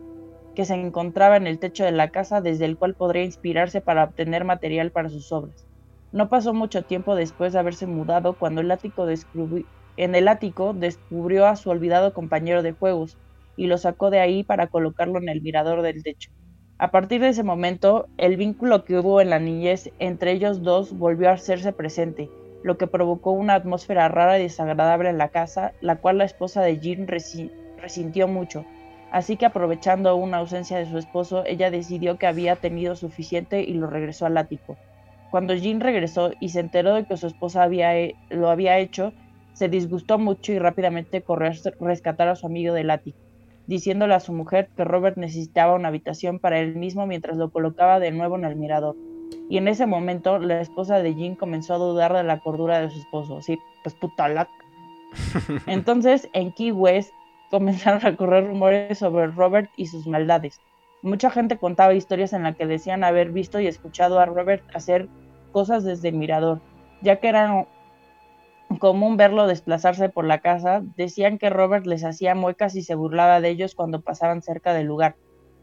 que 0.55 0.65
se 0.65 0.73
encontraba 0.73 1.37
en 1.37 1.45
el 1.45 1.59
techo 1.59 1.83
de 1.83 1.91
la 1.91 2.09
casa 2.09 2.41
desde 2.41 2.65
el 2.65 2.77
cual 2.77 2.95
podría 2.95 3.23
inspirarse 3.23 3.81
para 3.81 4.03
obtener 4.03 4.45
material 4.45 4.91
para 4.91 5.09
sus 5.09 5.31
obras. 5.31 5.67
No 6.11 6.29
pasó 6.29 6.53
mucho 6.53 6.83
tiempo 6.83 7.15
después 7.15 7.53
de 7.53 7.59
haberse 7.59 7.85
mudado 7.85 8.33
cuando 8.33 8.61
el 8.61 8.71
ático 8.71 9.07
en 9.97 10.15
el 10.15 10.27
ático 10.27 10.73
descubrió 10.73 11.45
a 11.45 11.55
su 11.55 11.69
olvidado 11.69 12.13
compañero 12.13 12.63
de 12.63 12.71
juegos 12.71 13.17
y 13.55 13.67
lo 13.67 13.77
sacó 13.77 14.09
de 14.09 14.19
ahí 14.19 14.43
para 14.43 14.67
colocarlo 14.67 15.19
en 15.19 15.29
el 15.29 15.41
mirador 15.41 15.83
del 15.83 16.01
techo. 16.03 16.31
A 16.79 16.89
partir 16.89 17.21
de 17.21 17.29
ese 17.29 17.43
momento, 17.43 18.07
el 18.17 18.35
vínculo 18.35 18.83
que 18.83 18.97
hubo 18.97 19.21
en 19.21 19.29
la 19.29 19.39
niñez 19.39 19.91
entre 19.99 20.31
ellos 20.31 20.63
dos 20.63 20.97
volvió 20.97 21.29
a 21.29 21.33
hacerse 21.33 21.71
presente, 21.71 22.29
lo 22.63 22.77
que 22.77 22.87
provocó 22.87 23.31
una 23.31 23.53
atmósfera 23.53 24.09
rara 24.09 24.39
y 24.39 24.43
desagradable 24.43 25.09
en 25.09 25.17
la 25.17 25.29
casa, 25.29 25.73
la 25.81 25.97
cual 25.97 26.17
la 26.17 26.25
esposa 26.25 26.61
de 26.61 26.79
Jean 26.79 27.07
resintió 27.07 28.27
mucho. 28.27 28.65
Así 29.11 29.37
que 29.37 29.45
aprovechando 29.45 30.15
una 30.15 30.37
ausencia 30.37 30.77
de 30.77 30.89
su 30.89 30.97
esposo, 30.97 31.43
ella 31.45 31.69
decidió 31.69 32.17
que 32.17 32.25
había 32.25 32.55
tenido 32.55 32.95
suficiente 32.95 33.61
y 33.61 33.73
lo 33.75 33.87
regresó 33.87 34.25
al 34.25 34.37
ático. 34.37 34.75
Cuando 35.29 35.53
Jean 35.53 35.79
regresó 35.79 36.31
y 36.39 36.49
se 36.49 36.59
enteró 36.59 36.95
de 36.95 37.05
que 37.05 37.17
su 37.17 37.27
esposa 37.27 37.67
lo 38.29 38.49
había 38.49 38.79
hecho, 38.79 39.13
se 39.53 39.69
disgustó 39.69 40.17
mucho 40.17 40.51
y 40.51 40.57
rápidamente 40.57 41.21
corrió 41.21 41.51
a 41.51 41.85
rescatar 41.85 42.27
a 42.27 42.35
su 42.35 42.47
amigo 42.47 42.73
del 42.73 42.89
ático, 42.89 43.19
diciéndole 43.67 44.13
a 44.13 44.19
su 44.19 44.33
mujer 44.33 44.69
que 44.75 44.83
Robert 44.83 45.17
necesitaba 45.17 45.75
una 45.75 45.87
habitación 45.87 46.39
para 46.39 46.59
él 46.59 46.75
mismo 46.75 47.07
mientras 47.07 47.37
lo 47.37 47.51
colocaba 47.51 47.99
de 47.99 48.11
nuevo 48.11 48.35
en 48.35 48.45
el 48.45 48.55
mirador. 48.55 48.95
Y 49.49 49.57
en 49.57 49.67
ese 49.67 49.85
momento 49.85 50.39
la 50.39 50.61
esposa 50.61 50.99
de 50.99 51.15
Jean 51.15 51.35
comenzó 51.35 51.75
a 51.75 51.77
dudar 51.77 52.13
de 52.13 52.23
la 52.23 52.39
cordura 52.39 52.81
de 52.81 52.89
su 52.89 52.99
esposo. 52.99 53.41
Sí, 53.41 53.59
pues 53.83 53.95
puta 53.95 54.27
la... 54.29 54.47
Entonces, 55.67 56.29
en 56.33 56.51
Key 56.51 56.71
West 56.71 57.11
comenzaron 57.51 58.05
a 58.05 58.15
correr 58.15 58.47
rumores 58.47 58.97
sobre 58.97 59.27
Robert 59.27 59.69
y 59.77 59.87
sus 59.87 60.07
maldades. 60.07 60.59
Mucha 61.01 61.29
gente 61.29 61.57
contaba 61.57 61.93
historias 61.93 62.33
en 62.33 62.43
las 62.43 62.55
que 62.55 62.65
decían 62.65 63.03
haber 63.03 63.31
visto 63.31 63.59
y 63.59 63.67
escuchado 63.67 64.19
a 64.19 64.25
Robert 64.25 64.63
hacer 64.73 65.07
cosas 65.51 65.83
desde 65.83 66.09
el 66.09 66.15
mirador, 66.15 66.61
ya 67.01 67.17
que 67.17 67.27
era 67.27 67.67
común 68.77 69.17
verlo 69.17 69.47
desplazarse 69.47 70.09
por 70.09 70.25
la 70.25 70.39
casa, 70.39 70.83
decían 70.97 71.37
que 71.37 71.49
Robert 71.49 71.85
les 71.85 72.03
hacía 72.03 72.35
muecas 72.35 72.75
y 72.75 72.81
se 72.83 72.95
burlaba 72.95 73.41
de 73.41 73.49
ellos 73.49 73.75
cuando 73.75 74.01
pasaban 74.01 74.41
cerca 74.41 74.73
del 74.73 74.87
lugar. 74.87 75.15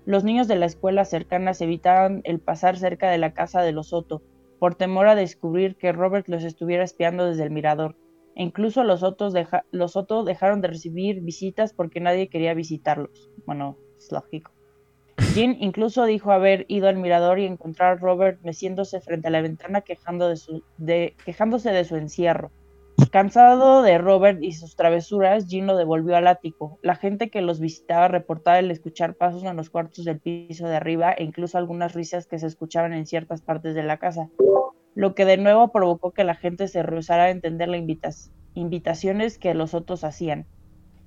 Los 0.07 0.25
niños 0.25 0.49
de 0.49 0.57
la 0.57 0.67
escuela 0.67 1.05
cercanas 1.05 1.61
evitaban 1.61 2.23
el 2.25 2.41
pasar 2.41 2.77
cerca 2.77 3.11
de 3.11 3.19
la 3.19 3.33
casa 3.33 3.63
de 3.63 3.73
los 3.73 3.89
Soto, 3.89 4.23
por 4.59 4.75
temor 4.75 5.07
a 5.09 5.15
descubrir 5.15 5.77
que 5.77 5.93
Robert 5.93 6.29
los 6.29 6.45
estuviera 6.45 6.85
espiando 6.85 7.27
desde 7.27 7.45
el 7.45 7.51
mirador. 7.51 7.97
E 8.35 8.43
incluso 8.43 8.85
los 8.85 9.01
Soto 9.01 10.25
dejaron 10.25 10.61
de 10.61 10.69
recibir 10.69 11.21
visitas 11.21 11.73
porque 11.73 12.01
nadie 12.01 12.29
quería 12.29 12.55
visitarlos. 12.55 13.31
Bueno, 13.47 13.77
es 13.99 14.11
lógico. 14.13 14.53
Jean 15.35 15.57
incluso 15.61 16.05
dijo 16.07 16.33
haber 16.33 16.65
ido 16.69 16.89
al 16.89 16.97
mirador 16.97 17.39
y 17.39 17.45
encontrar 17.45 17.93
a 17.93 18.01
Robert 18.01 18.41
meciéndose 18.43 19.01
frente 19.01 19.29
a 19.29 19.31
la 19.31 19.43
ventana 19.43 19.83
quejándose 19.83 20.63
de 20.79 21.85
su 21.85 21.97
encierro. 21.97 22.51
Cansado 23.09 23.83
de 23.83 23.99
Robert 23.99 24.43
y 24.43 24.53
sus 24.53 24.77
travesuras, 24.77 25.47
Jean 25.47 25.67
lo 25.67 25.77
devolvió 25.77 26.17
al 26.17 26.27
ático. 26.27 26.79
La 26.83 26.95
gente 26.95 27.31
que 27.31 27.41
los 27.41 27.59
visitaba 27.59 28.09
reportaba 28.09 28.59
el 28.59 28.71
escuchar 28.71 29.15
pasos 29.15 29.45
en 29.45 29.57
los 29.57 29.71
cuartos 29.71 30.05
del 30.05 30.21
piso 30.21 30.69
de 30.69 30.77
arriba 30.77 31.13
e 31.13 31.25
incluso 31.25 31.57
algunas 31.57 31.95
risas 31.95 32.27
que 32.27 32.39
se 32.39 32.47
escuchaban 32.47 32.93
en 32.93 33.07
ciertas 33.07 33.43
partes 33.43 33.75
de 33.75 33.83
la 33.83 33.99
casa, 33.99 34.29
lo 34.95 35.15
que 35.15 35.25
de 35.25 35.37
nuevo 35.37 35.73
provocó 35.73 36.13
que 36.13 36.25
la 36.25 36.35
gente 36.35 36.69
se 36.69 36.83
rehusara 36.83 37.25
a 37.25 37.31
entender 37.31 37.69
las 37.69 38.31
invitaciones 38.55 39.39
que 39.39 39.55
los 39.55 39.75
otros 39.75 40.05
hacían. 40.05 40.47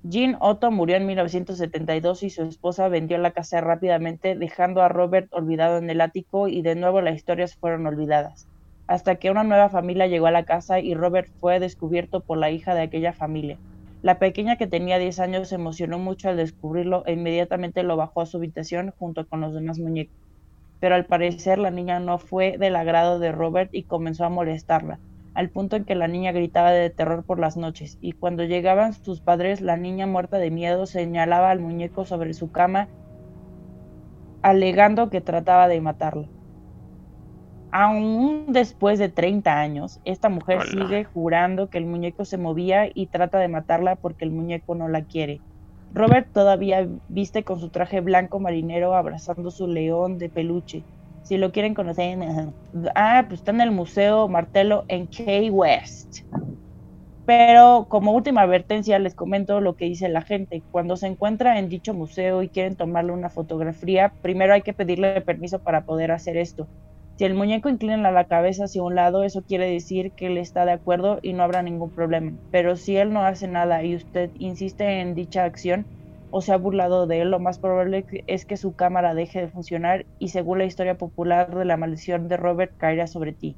Jean 0.02 0.36
Otto 0.40 0.70
murió 0.70 0.96
en 0.96 1.06
1972 1.06 2.24
y 2.24 2.30
su 2.30 2.42
esposa 2.42 2.88
vendió 2.88 3.16
la 3.16 3.30
casa 3.30 3.62
rápidamente, 3.62 4.36
dejando 4.36 4.82
a 4.82 4.88
Robert 4.88 5.32
olvidado 5.32 5.78
en 5.78 5.88
el 5.88 6.02
ático 6.02 6.46
y 6.48 6.60
de 6.60 6.74
nuevo 6.74 7.00
las 7.00 7.16
historias 7.16 7.56
fueron 7.56 7.86
olvidadas, 7.86 8.46
hasta 8.86 9.16
que 9.16 9.30
una 9.30 9.44
nueva 9.44 9.68
familia 9.68 10.06
llegó 10.06 10.26
a 10.26 10.30
la 10.30 10.44
casa 10.44 10.80
y 10.80 10.94
Robert 10.94 11.28
fue 11.40 11.60
descubierto 11.60 12.20
por 12.20 12.38
la 12.38 12.50
hija 12.50 12.74
de 12.74 12.82
aquella 12.82 13.12
familia. 13.12 13.58
La 14.02 14.18
pequeña 14.18 14.56
que 14.56 14.66
tenía 14.66 14.98
10 14.98 15.18
años 15.20 15.48
se 15.48 15.54
emocionó 15.54 15.98
mucho 15.98 16.28
al 16.28 16.36
descubrirlo 16.36 17.04
e 17.06 17.12
inmediatamente 17.12 17.82
lo 17.82 17.96
bajó 17.96 18.20
a 18.20 18.26
su 18.26 18.36
habitación 18.36 18.92
junto 18.98 19.26
con 19.26 19.40
los 19.40 19.54
demás 19.54 19.78
muñecos. 19.78 20.16
Pero 20.80 20.94
al 20.94 21.06
parecer 21.06 21.58
la 21.58 21.70
niña 21.70 22.00
no 22.00 22.18
fue 22.18 22.58
del 22.58 22.76
agrado 22.76 23.18
de 23.18 23.32
Robert 23.32 23.70
y 23.72 23.84
comenzó 23.84 24.24
a 24.24 24.28
molestarla 24.30 24.98
al 25.34 25.50
punto 25.50 25.76
en 25.76 25.84
que 25.84 25.96
la 25.96 26.08
niña 26.08 26.32
gritaba 26.32 26.70
de 26.70 26.90
terror 26.90 27.24
por 27.24 27.40
las 27.40 27.56
noches, 27.56 27.98
y 28.00 28.12
cuando 28.12 28.44
llegaban 28.44 28.92
sus 28.94 29.20
padres, 29.20 29.60
la 29.60 29.76
niña 29.76 30.06
muerta 30.06 30.38
de 30.38 30.50
miedo 30.50 30.86
señalaba 30.86 31.50
al 31.50 31.60
muñeco 31.60 32.04
sobre 32.04 32.34
su 32.34 32.52
cama, 32.52 32.88
alegando 34.42 35.10
que 35.10 35.20
trataba 35.20 35.66
de 35.66 35.80
matarlo. 35.80 36.28
Aún 37.76 38.52
después 38.52 39.00
de 39.00 39.08
30 39.08 39.58
años, 39.58 39.98
esta 40.04 40.28
mujer 40.28 40.62
sigue 40.62 41.02
jurando 41.02 41.68
que 41.68 41.78
el 41.78 41.86
muñeco 41.86 42.24
se 42.24 42.38
movía 42.38 42.88
y 42.94 43.08
trata 43.08 43.40
de 43.40 43.48
matarla 43.48 43.96
porque 43.96 44.24
el 44.24 44.30
muñeco 44.30 44.76
no 44.76 44.86
la 44.86 45.04
quiere. 45.04 45.42
Robert 45.90 46.28
todavía 46.32 46.88
viste 47.08 47.42
con 47.42 47.58
su 47.58 47.70
traje 47.70 48.00
blanco 48.00 48.38
marinero 48.38 48.94
abrazando 48.94 49.50
su 49.50 49.66
león 49.66 50.18
de 50.18 50.30
peluche, 50.30 50.86
si 51.24 51.36
lo 51.36 51.50
quieren 51.50 51.74
conocer, 51.74 52.16
ah, 52.94 53.24
pues 53.26 53.40
está 53.40 53.50
en 53.50 53.62
el 53.62 53.72
Museo 53.72 54.28
Martelo 54.28 54.84
en 54.86 55.08
Key 55.08 55.50
West. 55.50 56.18
Pero 57.26 57.86
como 57.88 58.12
última 58.12 58.42
advertencia 58.42 59.00
les 59.00 59.16
comento 59.16 59.60
lo 59.60 59.74
que 59.74 59.86
dice 59.86 60.08
la 60.08 60.22
gente. 60.22 60.62
Cuando 60.70 60.96
se 60.96 61.08
encuentra 61.08 61.58
en 61.58 61.68
dicho 61.68 61.92
museo 61.92 62.44
y 62.44 62.50
quieren 62.50 62.76
tomarle 62.76 63.10
una 63.10 63.30
fotografía, 63.30 64.14
primero 64.20 64.52
hay 64.54 64.62
que 64.62 64.74
pedirle 64.74 65.22
permiso 65.22 65.58
para 65.58 65.84
poder 65.84 66.12
hacer 66.12 66.36
esto. 66.36 66.68
Si 67.16 67.24
el 67.24 67.34
muñeco 67.34 67.68
inclina 67.68 68.10
la 68.10 68.24
cabeza 68.24 68.64
hacia 68.64 68.82
un 68.82 68.96
lado, 68.96 69.22
eso 69.22 69.42
quiere 69.42 69.70
decir 69.70 70.12
que 70.16 70.26
él 70.26 70.36
está 70.36 70.64
de 70.64 70.72
acuerdo 70.72 71.20
y 71.22 71.32
no 71.32 71.44
habrá 71.44 71.62
ningún 71.62 71.90
problema. 71.90 72.32
Pero 72.50 72.74
si 72.76 72.96
él 72.96 73.12
no 73.12 73.24
hace 73.24 73.46
nada 73.46 73.84
y 73.84 73.94
usted 73.94 74.30
insiste 74.34 75.00
en 75.00 75.14
dicha 75.14 75.44
acción, 75.44 75.86
o 76.36 76.40
se 76.40 76.52
ha 76.52 76.56
burlado 76.56 77.06
de 77.06 77.20
él, 77.20 77.30
lo 77.30 77.38
más 77.38 77.60
probable 77.60 78.04
es 78.26 78.44
que 78.44 78.56
su 78.56 78.74
cámara 78.74 79.14
deje 79.14 79.42
de 79.42 79.48
funcionar 79.48 80.04
y 80.18 80.30
según 80.30 80.58
la 80.58 80.64
historia 80.64 80.96
popular 80.96 81.54
de 81.54 81.64
la 81.64 81.76
maldición 81.76 82.26
de 82.26 82.36
Robert 82.36 82.72
caerá 82.76 83.06
sobre 83.06 83.32
ti, 83.32 83.56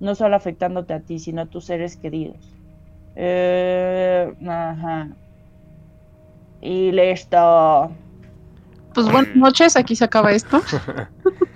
no 0.00 0.14
solo 0.14 0.34
afectándote 0.34 0.94
a 0.94 1.00
ti, 1.00 1.18
sino 1.18 1.42
a 1.42 1.46
tus 1.46 1.66
seres 1.66 1.98
queridos. 1.98 2.38
Eh, 3.16 4.32
ajá. 4.48 5.08
Y 6.62 6.92
listo. 6.92 7.92
Pues 8.94 9.12
buenas 9.12 9.36
noches, 9.36 9.76
aquí 9.76 9.94
se 9.94 10.06
acaba 10.06 10.32
esto. 10.32 10.62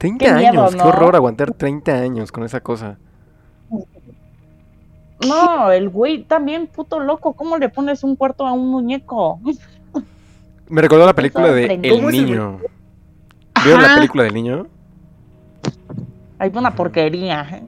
30 0.00 0.34
años, 0.34 0.74
qué 0.74 0.80
horror 0.80 1.14
aguantar 1.14 1.52
30 1.52 1.92
años 1.92 2.32
con 2.32 2.42
esa 2.42 2.62
cosa. 2.62 2.96
No, 5.28 5.70
el 5.70 5.90
güey 5.90 6.24
también 6.24 6.68
puto 6.68 6.98
loco, 7.00 7.34
¿cómo 7.34 7.58
le 7.58 7.68
pones 7.68 8.02
un 8.02 8.16
cuarto 8.16 8.46
a 8.46 8.52
un 8.52 8.70
muñeco? 8.70 9.38
Me 10.70 10.80
recordó 10.80 11.04
la 11.04 11.14
película 11.14 11.52
de 11.52 11.74
El 11.82 12.06
Niño. 12.06 12.60
¿Vieron 13.62 13.82
la 13.82 13.94
película 13.96 14.24
del 14.24 14.32
niño? 14.32 14.66
Hay 16.38 16.50
una 16.54 16.74
porquería. 16.74 17.62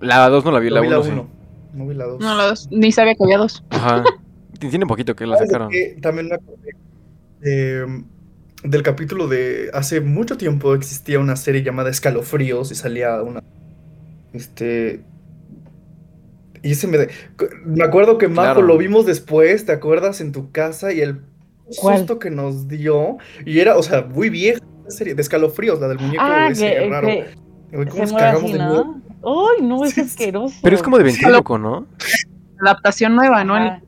La 0.00 0.28
2 0.28 0.44
no 0.44 0.50
la 0.50 0.58
vi, 0.58 0.70
la 0.70 0.80
1 0.80 1.02
sí. 1.04 1.12
No 1.72 1.86
vi 1.86 1.94
la 1.94 2.06
2. 2.06 2.20
No, 2.20 2.34
la 2.34 2.46
2. 2.46 2.68
Ni 2.72 2.90
sabía 2.90 3.14
que 3.14 3.22
había 3.22 3.38
2. 3.38 3.64
Ajá. 3.70 4.02
Tiene 4.58 4.86
poquito 4.86 5.14
que 5.14 5.24
la 5.24 5.36
sacaron. 5.36 5.70
también 6.02 6.28
me 6.28 6.34
acordé 6.34 6.74
del 8.62 8.82
capítulo 8.82 9.26
de 9.26 9.70
hace 9.72 10.00
mucho 10.00 10.36
tiempo 10.36 10.74
existía 10.74 11.18
una 11.18 11.36
serie 11.36 11.62
llamada 11.62 11.90
Escalofríos 11.90 12.70
y 12.70 12.74
salía 12.74 13.22
una 13.22 13.42
este 14.32 15.00
y 16.62 16.72
ese 16.72 16.86
me 16.86 17.08
me 17.64 17.84
acuerdo 17.84 18.18
que 18.18 18.28
Marco 18.28 18.60
lo 18.60 18.76
vimos 18.76 19.06
después, 19.06 19.64
¿te 19.64 19.72
acuerdas? 19.72 20.20
En 20.20 20.32
tu 20.32 20.50
casa 20.50 20.92
y 20.92 21.00
el 21.00 21.22
susto 21.70 22.18
que 22.18 22.30
nos 22.30 22.68
dio 22.68 23.16
y 23.46 23.60
era, 23.60 23.78
o 23.78 23.82
sea, 23.82 24.02
muy 24.02 24.28
vieja 24.28 24.60
la 24.84 24.90
serie 24.90 25.14
de 25.14 25.22
Escalofríos, 25.22 25.80
la 25.80 25.88
del 25.88 25.98
muñeco 25.98 26.22
ah, 26.22 26.48
ese 26.50 26.88
raro. 26.88 27.08
¿Cómo 27.72 28.06
se 28.06 28.16
así, 28.16 28.52
¿no? 28.54 29.00
Ay, 29.22 29.62
no, 29.62 29.84
es 29.84 29.96
asqueroso. 29.96 30.56
Pero 30.62 30.76
es 30.76 30.82
como 30.82 30.98
de 30.98 31.04
ventríloco, 31.04 31.58
¿no? 31.58 31.86
Adaptación 32.60 33.14
nueva, 33.14 33.44
¿no? 33.44 33.80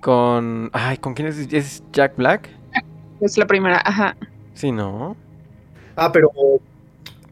Con. 0.00 0.70
Ay, 0.72 0.98
¿con 0.98 1.14
quién 1.14 1.28
es? 1.28 1.38
¿Es 1.50 1.82
Jack 1.92 2.16
Black? 2.16 2.50
Es 3.20 3.38
la 3.38 3.46
primera, 3.46 3.80
ajá. 3.84 4.16
Sí, 4.54 4.72
¿no? 4.72 5.16
Ah, 5.96 6.10
pero. 6.12 6.30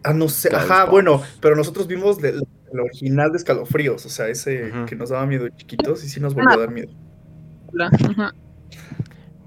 Ah, 0.05 0.13
no 0.13 0.29
sé. 0.29 0.55
Ajá, 0.55 0.87
bueno, 0.87 1.23
pero 1.41 1.55
nosotros 1.57 1.87
vimos 1.87 2.23
el, 2.23 2.43
original 2.73 3.31
de 3.31 3.39
Escalofríos, 3.39 4.05
o 4.07 4.09
sea, 4.09 4.29
ese 4.29 4.73
que 4.87 4.97
nos 4.97 5.11
daba 5.11 5.27
miedo 5.27 5.45
de 5.45 5.55
chiquitos 5.55 6.03
y 6.05 6.09
sí 6.09 6.21
nos 6.21 6.35
volvió 6.35 6.51
a 6.51 6.57
dar 6.57 6.71
miedo. 6.71 6.91
Ajá. 7.79 8.35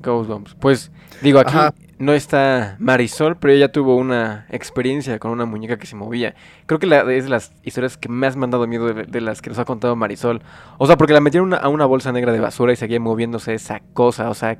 Ghostbumps. 0.01 0.55
Pues, 0.55 0.91
digo, 1.21 1.39
aquí 1.39 1.57
no 1.97 2.13
está 2.13 2.75
Marisol, 2.79 3.37
pero 3.37 3.53
ella 3.53 3.71
tuvo 3.71 3.95
una 3.95 4.45
experiencia 4.49 5.17
con 5.19 5.31
una 5.31 5.45
muñeca 5.45 5.77
que 5.77 5.87
se 5.87 5.95
movía. 5.95 6.35
Creo 6.65 6.79
que 6.79 6.87
la, 6.87 7.01
es 7.11 7.25
de 7.25 7.29
las 7.29 7.53
historias 7.63 7.97
que 7.97 8.09
más 8.09 8.35
me 8.35 8.43
han 8.43 8.51
dado 8.51 8.67
miedo 8.67 8.93
de, 8.93 9.21
las 9.21 9.41
que 9.41 9.49
nos 9.49 9.59
ha 9.59 9.65
contado 9.65 9.95
Marisol. 9.95 10.41
O 10.77 10.87
sea, 10.87 10.97
porque 10.97 11.13
la 11.13 11.21
metieron 11.21 11.53
a 11.53 11.67
una 11.67 11.85
bolsa 11.85 12.11
negra 12.11 12.31
de 12.31 12.39
basura 12.39 12.73
y 12.73 12.75
seguía 12.75 12.99
moviéndose 12.99 13.53
esa 13.53 13.81
cosa. 13.93 14.29
O 14.29 14.33
sea, 14.33 14.59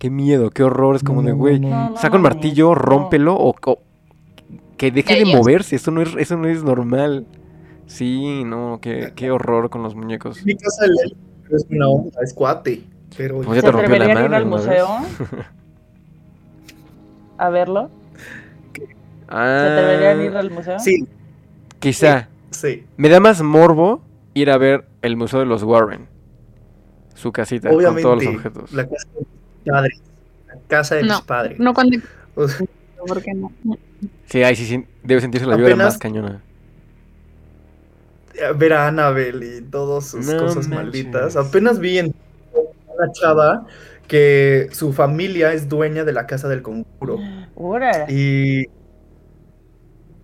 qué 0.00 0.10
miedo, 0.10 0.50
qué 0.50 0.64
horror. 0.64 0.96
Es 0.96 1.04
como 1.04 1.22
de, 1.22 1.30
güey, 1.30 1.60
saca 1.96 2.16
un 2.16 2.22
martillo, 2.22 2.74
rómpelo 2.74 3.36
o, 3.36 3.54
que 4.76 4.90
deje 4.90 5.14
de 5.14 5.26
moverse. 5.26 5.76
Eso 5.76 5.92
no 5.92 6.02
es, 6.02 6.16
eso 6.16 6.36
no 6.36 6.48
es 6.48 6.64
normal. 6.64 7.26
Sí, 7.86 8.42
no, 8.44 8.78
qué, 8.80 9.12
qué 9.14 9.30
horror 9.30 9.70
con 9.70 9.82
los 9.82 9.94
muñecos. 9.94 10.44
Mi 10.44 10.56
casa 10.56 10.86
es 11.50 11.66
una 11.70 11.88
onda, 11.88 12.20
es 12.22 12.34
cuate. 12.34 12.82
Pero 13.16 13.42
pues 13.42 13.56
ya 13.56 13.62
te 13.62 13.72
rompió 13.72 13.98
la 13.98 14.10
ir 14.10 14.34
al 14.34 14.46
museo? 14.46 14.88
a 17.38 17.50
verlo? 17.50 17.90
Ah, 19.28 19.64
¿Se 19.66 19.72
atreverían 19.72 20.20
a 20.20 20.24
ir 20.24 20.36
al 20.36 20.50
museo? 20.50 20.78
Sí. 20.78 21.06
Quizá. 21.78 22.28
Sí. 22.50 22.84
Me 22.96 23.08
da 23.08 23.20
más 23.20 23.42
morbo 23.42 24.02
ir 24.34 24.50
a 24.50 24.56
ver 24.56 24.86
el 25.02 25.16
museo 25.16 25.40
de 25.40 25.46
los 25.46 25.62
Warren. 25.62 26.08
Su 27.14 27.32
casita 27.32 27.68
con 27.68 28.00
todos 28.00 28.24
los 28.24 28.34
objetos. 28.34 28.72
La 28.72 28.88
casa 28.88 29.08
de 29.14 29.39
padres. 29.64 30.00
La 30.48 30.56
casa 30.68 30.96
de 30.96 31.04
mis 31.04 31.20
padres. 31.22 31.58
No, 31.58 31.74
cuando. 31.74 31.98
¿Por 32.34 33.22
qué 33.22 33.34
no? 33.34 33.52
Sí, 34.26 34.42
ahí 34.42 34.56
sí, 34.56 34.84
debe 35.02 35.20
sentirse 35.20 35.46
la 35.46 35.56
vida 35.56 35.76
más 35.76 35.98
cañona. 35.98 36.42
Ver 38.56 38.72
a 38.72 38.88
Annabelle 38.88 39.58
y 39.58 39.60
todas 39.62 40.06
sus 40.06 40.26
cosas 40.32 40.68
malditas. 40.68 41.36
Apenas 41.36 41.78
vi 41.78 41.98
en 41.98 42.14
una 42.96 43.12
chava 43.12 43.66
que 44.06 44.68
su 44.72 44.92
familia 44.92 45.52
es 45.52 45.68
dueña 45.68 46.04
de 46.04 46.12
la 46.12 46.26
casa 46.26 46.48
del 46.48 46.62
conjuro. 46.62 47.18
Y, 48.08 48.66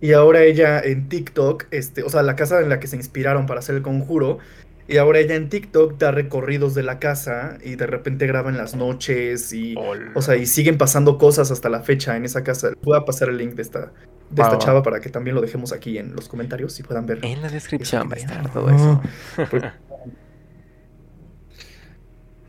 y 0.01 0.11
ahora 0.13 0.43
ella 0.43 0.79
en 0.79 1.09
TikTok, 1.09 1.67
este, 1.71 2.03
o 2.03 2.09
sea, 2.09 2.23
la 2.23 2.35
casa 2.35 2.59
en 2.61 2.69
la 2.69 2.79
que 2.79 2.87
se 2.87 2.95
inspiraron 2.95 3.45
para 3.45 3.59
hacer 3.59 3.75
el 3.75 3.81
conjuro, 3.81 4.39
y 4.87 4.97
ahora 4.97 5.19
ella 5.19 5.35
en 5.35 5.49
TikTok 5.49 5.97
da 5.97 6.11
recorridos 6.11 6.73
de 6.73 6.83
la 6.83 6.97
casa 6.97 7.57
y 7.61 7.75
de 7.75 7.87
repente 7.87 8.25
graba 8.25 8.49
en 8.49 8.57
las 8.57 8.75
noches 8.75 9.51
y, 9.51 9.75
o 10.15 10.21
sea, 10.21 10.37
y 10.37 10.45
siguen 10.45 10.77
pasando 10.77 11.17
cosas 11.17 11.51
hasta 11.51 11.67
la 11.67 11.81
fecha 11.81 12.15
en 12.15 12.23
esa 12.23 12.43
casa. 12.43 12.71
Voy 12.83 12.97
a 12.97 13.03
pasar 13.03 13.27
el 13.27 13.37
link 13.37 13.55
de 13.55 13.63
esta, 13.63 13.91
de 14.29 14.41
esta 14.41 14.57
chava 14.57 14.83
para 14.83 15.01
que 15.01 15.09
también 15.09 15.35
lo 15.35 15.41
dejemos 15.41 15.73
aquí 15.73 15.97
en 15.97 16.15
los 16.15 16.29
comentarios 16.29 16.79
y 16.79 16.83
puedan 16.83 17.05
ver. 17.05 17.19
En 17.23 17.41
la 17.41 17.49
descripción 17.49 18.09
va 18.09 18.15
a 18.15 18.17
estar 18.17 18.51
todo 18.51 18.69
eso. 18.69 19.01
Pues, 19.49 19.63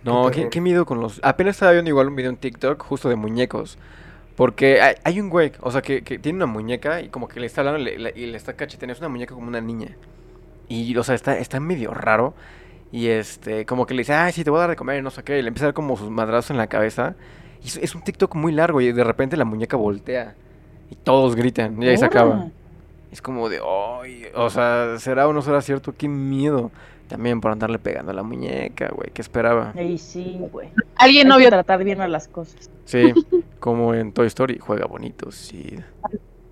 no, 0.04 0.30
¿qué, 0.30 0.60
miedo 0.60 0.86
con 0.86 1.00
los... 1.00 1.20
Apenas 1.22 1.56
estaba 1.56 1.72
viendo 1.72 1.90
igual 1.90 2.06
un 2.08 2.16
video 2.16 2.30
en 2.30 2.36
TikTok 2.36 2.82
justo 2.82 3.08
de 3.08 3.16
muñecos. 3.16 3.78
Porque 4.36 4.80
hay, 4.80 5.20
un 5.20 5.28
güey, 5.28 5.52
o 5.60 5.72
sea, 5.72 5.82
que, 5.82 6.00
tiene 6.00 6.36
una 6.36 6.46
muñeca 6.46 7.02
y 7.02 7.08
como 7.08 7.26
que 7.26 7.40
le 7.40 7.46
está 7.46 7.62
hablando 7.62 7.90
y 7.90 8.26
le 8.26 8.36
está 8.36 8.54
cacheteando. 8.54 8.92
Es 8.92 9.00
una 9.00 9.08
muñeca 9.08 9.34
como 9.34 9.48
una 9.48 9.60
niña. 9.60 9.96
Y, 10.68 10.96
o 10.96 11.02
sea, 11.02 11.14
está, 11.14 11.38
está 11.38 11.60
medio 11.60 11.92
raro. 11.92 12.34
Y 12.90 13.08
este, 13.08 13.66
como 13.66 13.86
que 13.86 13.94
le 13.94 14.00
dice, 14.00 14.14
ay, 14.14 14.32
sí, 14.32 14.44
te 14.44 14.50
voy 14.50 14.58
a 14.58 14.60
dar 14.60 14.70
de 14.70 14.76
comer 14.76 14.98
y 14.98 15.02
no 15.02 15.10
sé 15.10 15.22
qué. 15.22 15.38
Y 15.38 15.42
le 15.42 15.48
empieza 15.48 15.66
a 15.66 15.68
dar 15.68 15.74
como 15.74 15.96
sus 15.96 16.10
madrazos 16.10 16.50
en 16.50 16.56
la 16.56 16.66
cabeza. 16.66 17.16
Y 17.62 17.66
es, 17.66 17.94
un 17.94 18.02
TikTok 18.02 18.34
muy 18.34 18.52
largo 18.52 18.80
y 18.80 18.92
de 18.92 19.04
repente 19.04 19.36
la 19.36 19.44
muñeca 19.44 19.76
voltea. 19.76 20.34
Y 20.90 20.94
todos 20.94 21.36
gritan 21.36 21.82
y 21.82 21.88
ahí 21.88 21.96
se 21.96 22.06
acaba. 22.06 22.48
Es 23.10 23.22
como 23.22 23.48
de, 23.48 23.58
ay, 23.58 24.26
o 24.34 24.50
sea, 24.50 24.98
¿será 24.98 25.28
o 25.28 25.32
no 25.32 25.42
será 25.42 25.60
cierto? 25.60 25.94
Qué 25.96 26.08
miedo. 26.08 26.70
También 27.08 27.40
por 27.40 27.50
andarle 27.50 27.78
pegando 27.78 28.12
a 28.12 28.14
la 28.14 28.22
muñeca, 28.22 28.90
güey. 28.94 29.10
¿Qué 29.12 29.22
esperaba? 29.22 29.72
Sí, 29.74 29.96
sí, 29.96 30.36
güey. 30.52 30.68
Alguien 30.96 31.26
no 31.26 31.38
vio. 31.38 31.48
tratar 31.48 31.82
bien 31.82 32.02
a 32.02 32.08
las 32.08 32.28
cosas. 32.28 32.70
Sí, 32.84 33.12
como 33.60 33.94
en 33.94 34.12
Toy 34.12 34.26
Story. 34.26 34.58
Juega 34.58 34.86
bonito, 34.86 35.32
sí. 35.32 35.74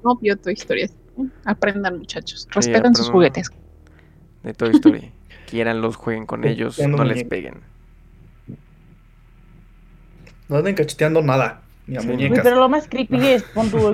No 0.03 0.17
vio 0.17 0.37
Toy 0.39 0.55
Story. 0.55 0.91
Aprendan, 1.45 1.99
muchachos. 1.99 2.49
Respeten 2.51 2.95
sus 2.95 3.11
juguetes. 3.11 3.51
De 4.47 4.55
Toy 4.55 4.71
Story. 4.71 5.11
los 5.53 5.97
jueguen 5.97 6.27
con 6.27 6.45
ellos, 6.45 6.79
no 6.79 7.05
les 7.05 7.25
peguen. 7.25 7.61
No 10.49 10.57
anden 10.57 10.75
cacheteando 10.75 11.23
nada. 11.23 11.63
Ni 11.87 11.97
a 11.97 12.03
muñecas. 12.03 12.41
Pero 12.43 12.57
lo 12.57 12.69
más 12.69 12.89
creepy 12.89 13.27
es 13.27 13.45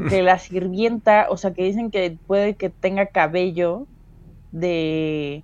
que 0.08 0.22
la 0.22 0.38
sirvienta, 0.38 1.26
o 1.28 1.36
sea, 1.36 1.52
que 1.52 1.64
dicen 1.64 1.90
que 1.90 2.16
puede 2.26 2.54
que 2.54 2.70
tenga 2.70 3.06
cabello 3.06 3.86
de 4.50 5.42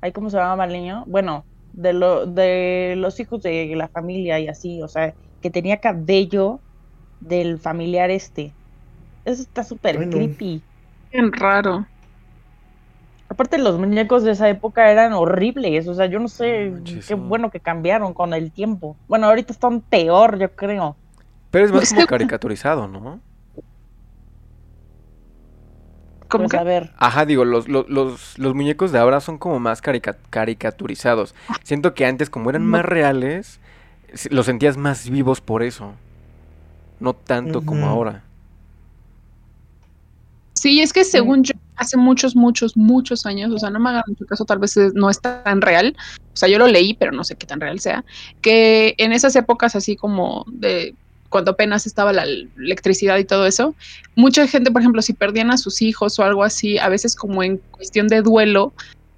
¿Ahí 0.00 0.12
cómo 0.12 0.30
se 0.30 0.36
llama 0.36 0.64
el 0.64 0.72
niño? 0.72 1.04
Bueno, 1.06 1.44
de, 1.72 1.92
lo, 1.92 2.26
de 2.26 2.94
los 2.96 3.18
hijos 3.18 3.42
de 3.42 3.72
la 3.74 3.88
familia 3.88 4.38
y 4.38 4.48
así, 4.48 4.80
o 4.82 4.88
sea, 4.88 5.14
que 5.42 5.50
tenía 5.50 5.78
cabello 5.78 6.60
del 7.20 7.58
familiar 7.58 8.10
este. 8.10 8.52
Eso 9.24 9.42
está 9.42 9.64
súper 9.64 10.08
creepy. 10.08 10.62
Bien 11.12 11.32
raro. 11.32 11.86
Aparte 13.28 13.58
los 13.58 13.78
muñecos 13.78 14.24
de 14.24 14.32
esa 14.32 14.48
época 14.48 14.90
eran 14.90 15.12
horribles, 15.12 15.86
o 15.86 15.94
sea, 15.94 16.06
yo 16.06 16.18
no 16.18 16.28
sé 16.28 16.72
qué 17.06 17.14
bueno 17.14 17.50
que 17.50 17.60
cambiaron 17.60 18.14
con 18.14 18.32
el 18.32 18.50
tiempo. 18.50 18.96
Bueno, 19.06 19.26
ahorita 19.26 19.52
están 19.52 19.82
peor, 19.82 20.38
yo 20.38 20.50
creo. 20.52 20.96
Pero 21.50 21.66
es 21.66 21.70
más 21.70 21.80
pues 21.80 21.92
como 21.94 22.06
caricaturizado, 22.06 22.88
¿no? 22.88 23.20
¿Cómo 26.28 26.46
pues, 26.46 26.62
que? 26.62 26.90
Ajá, 26.98 27.24
digo, 27.24 27.44
los, 27.44 27.68
los, 27.68 27.88
los, 28.38 28.54
muñecos 28.54 28.92
de 28.92 28.98
ahora 28.98 29.20
son 29.20 29.38
como 29.38 29.58
más 29.60 29.80
caricaturizados. 29.80 31.34
Siento 31.62 31.94
que 31.94 32.04
antes, 32.04 32.28
como 32.28 32.50
eran 32.50 32.66
más 32.66 32.84
reales, 32.84 33.60
los 34.30 34.46
sentías 34.46 34.76
más 34.76 35.08
vivos 35.08 35.40
por 35.40 35.62
eso. 35.62 35.94
No 37.00 37.14
tanto 37.14 37.62
como 37.62 37.86
ahora. 37.86 38.24
Sí, 40.52 40.82
es 40.82 40.92
que 40.92 41.04
según 41.04 41.44
yo, 41.44 41.54
hace 41.78 41.96
muchos, 41.96 42.36
muchos, 42.36 42.76
muchos 42.76 43.24
años, 43.26 43.52
o 43.52 43.58
sea, 43.58 43.70
no 43.70 43.80
me 43.80 43.90
hagan 43.90 44.04
mucho 44.06 44.26
caso, 44.26 44.44
tal 44.44 44.58
vez 44.58 44.76
no 44.94 45.08
es 45.10 45.20
tan 45.20 45.60
real, 45.60 45.96
o 46.32 46.36
sea, 46.36 46.48
yo 46.48 46.58
lo 46.58 46.66
leí, 46.66 46.94
pero 46.94 47.12
no 47.12 47.24
sé 47.24 47.36
qué 47.36 47.46
tan 47.46 47.60
real 47.60 47.80
sea, 47.80 48.04
que 48.42 48.94
en 48.98 49.12
esas 49.12 49.34
épocas 49.36 49.74
así 49.76 49.96
como 49.96 50.44
de 50.48 50.94
cuando 51.28 51.52
apenas 51.52 51.86
estaba 51.86 52.12
la 52.12 52.24
electricidad 52.24 53.18
y 53.18 53.24
todo 53.24 53.46
eso, 53.46 53.74
mucha 54.16 54.46
gente, 54.46 54.70
por 54.70 54.80
ejemplo, 54.80 55.02
si 55.02 55.12
perdían 55.12 55.50
a 55.50 55.58
sus 55.58 55.82
hijos 55.82 56.18
o 56.18 56.24
algo 56.24 56.42
así, 56.42 56.78
a 56.78 56.88
veces 56.88 57.14
como 57.14 57.42
en 57.42 57.58
cuestión 57.70 58.08
de 58.08 58.22
duelo, 58.22 58.72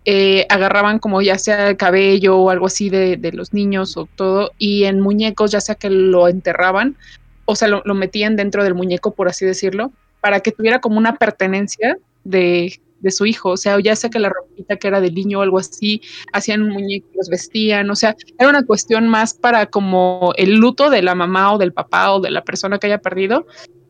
eh, 0.06 0.46
agarraban 0.48 0.98
como 0.98 1.20
ya 1.22 1.38
sea 1.38 1.68
el 1.68 1.76
cabello 1.76 2.38
o 2.38 2.50
algo 2.50 2.66
así 2.66 2.88
de, 2.90 3.18
los 3.32 3.52
niños 3.52 3.96
o 3.96 4.06
todo, 4.16 4.52
y 4.58 4.84
en 4.84 5.00
muñecos, 5.00 5.52
ya 5.52 5.60
sea 5.60 5.74
que 5.74 5.90
lo 5.90 6.28
enterraban, 6.28 6.96
o 7.44 7.54
sea, 7.54 7.68
lo, 7.68 7.94
metían 7.94 8.36
dentro 8.36 8.64
del 8.64 8.74
muñeco, 8.74 9.12
por 9.12 9.28
así 9.28 9.44
decirlo, 9.44 9.92
para 10.20 10.40
que 10.40 10.52
tuviera 10.52 10.80
como 10.80 10.98
una 10.98 11.16
pertenencia 11.16 11.96
de 12.24 12.80
de 13.00 13.10
su 13.10 13.26
hijo, 13.26 13.50
o 13.50 13.56
sea, 13.56 13.78
ya 13.80 13.96
sea 13.96 14.10
que 14.10 14.18
la 14.18 14.28
ropita 14.28 14.76
que 14.76 14.88
era 14.88 15.00
del 15.00 15.14
niño 15.14 15.38
o 15.38 15.42
algo 15.42 15.58
así, 15.58 16.02
hacían 16.32 16.62
un 16.62 16.70
muñeco, 16.70 17.08
los 17.14 17.28
vestían, 17.28 17.90
o 17.90 17.96
sea, 17.96 18.14
era 18.38 18.50
una 18.50 18.64
cuestión 18.64 19.08
más 19.08 19.34
para 19.34 19.66
como 19.66 20.32
el 20.36 20.56
luto 20.56 20.90
de 20.90 21.02
la 21.02 21.14
mamá 21.14 21.52
o 21.54 21.58
del 21.58 21.72
papá 21.72 22.12
o 22.12 22.20
de 22.20 22.30
la 22.30 22.44
persona 22.44 22.78
que 22.78 22.86
haya 22.86 22.98
perdido 22.98 23.46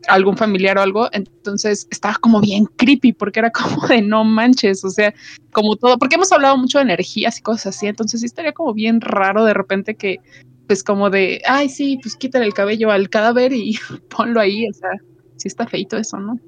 algún 0.09 0.37
familiar 0.37 0.79
o 0.79 0.83
algo, 0.83 1.09
entonces 1.13 1.87
estaba 1.91 2.15
como 2.15 2.41
bien 2.41 2.65
creepy 2.77 3.13
porque 3.13 3.41
era 3.41 3.51
como 3.51 3.87
de 3.87 4.01
no 4.01 4.25
manches, 4.25 4.85
o 4.85 4.91
sea, 4.91 5.13
como 5.53 5.77
todo, 5.77 5.99
porque 5.99 6.15
hemos 6.15 6.33
hablado 6.33 6.57
mucho 6.57 6.79
de 6.79 6.85
energías 6.85 7.39
y 7.39 7.43
cosas 7.43 7.77
así, 7.77 7.87
entonces 7.87 8.21
sí 8.21 8.27
estaría 8.27 8.53
como 8.53 8.73
bien 8.73 9.01
raro 9.01 9.45
de 9.45 9.55
repente 9.55 9.97
que, 9.97 10.19
pues 10.67 10.83
como 10.85 11.11
de, 11.11 11.43
ay, 11.47 11.69
sí, 11.69 11.99
pues 12.01 12.17
quítale 12.17 12.47
el 12.47 12.55
cabello 12.55 12.91
al 12.91 13.11
cadáver 13.11 13.53
y 13.53 13.77
ponlo 14.17 14.41
ahí, 14.41 14.67
o 14.69 14.73
sea, 14.73 14.91
sí 15.37 15.49
está 15.49 15.67
feito 15.67 15.97
eso, 15.99 16.19
¿no? 16.19 16.39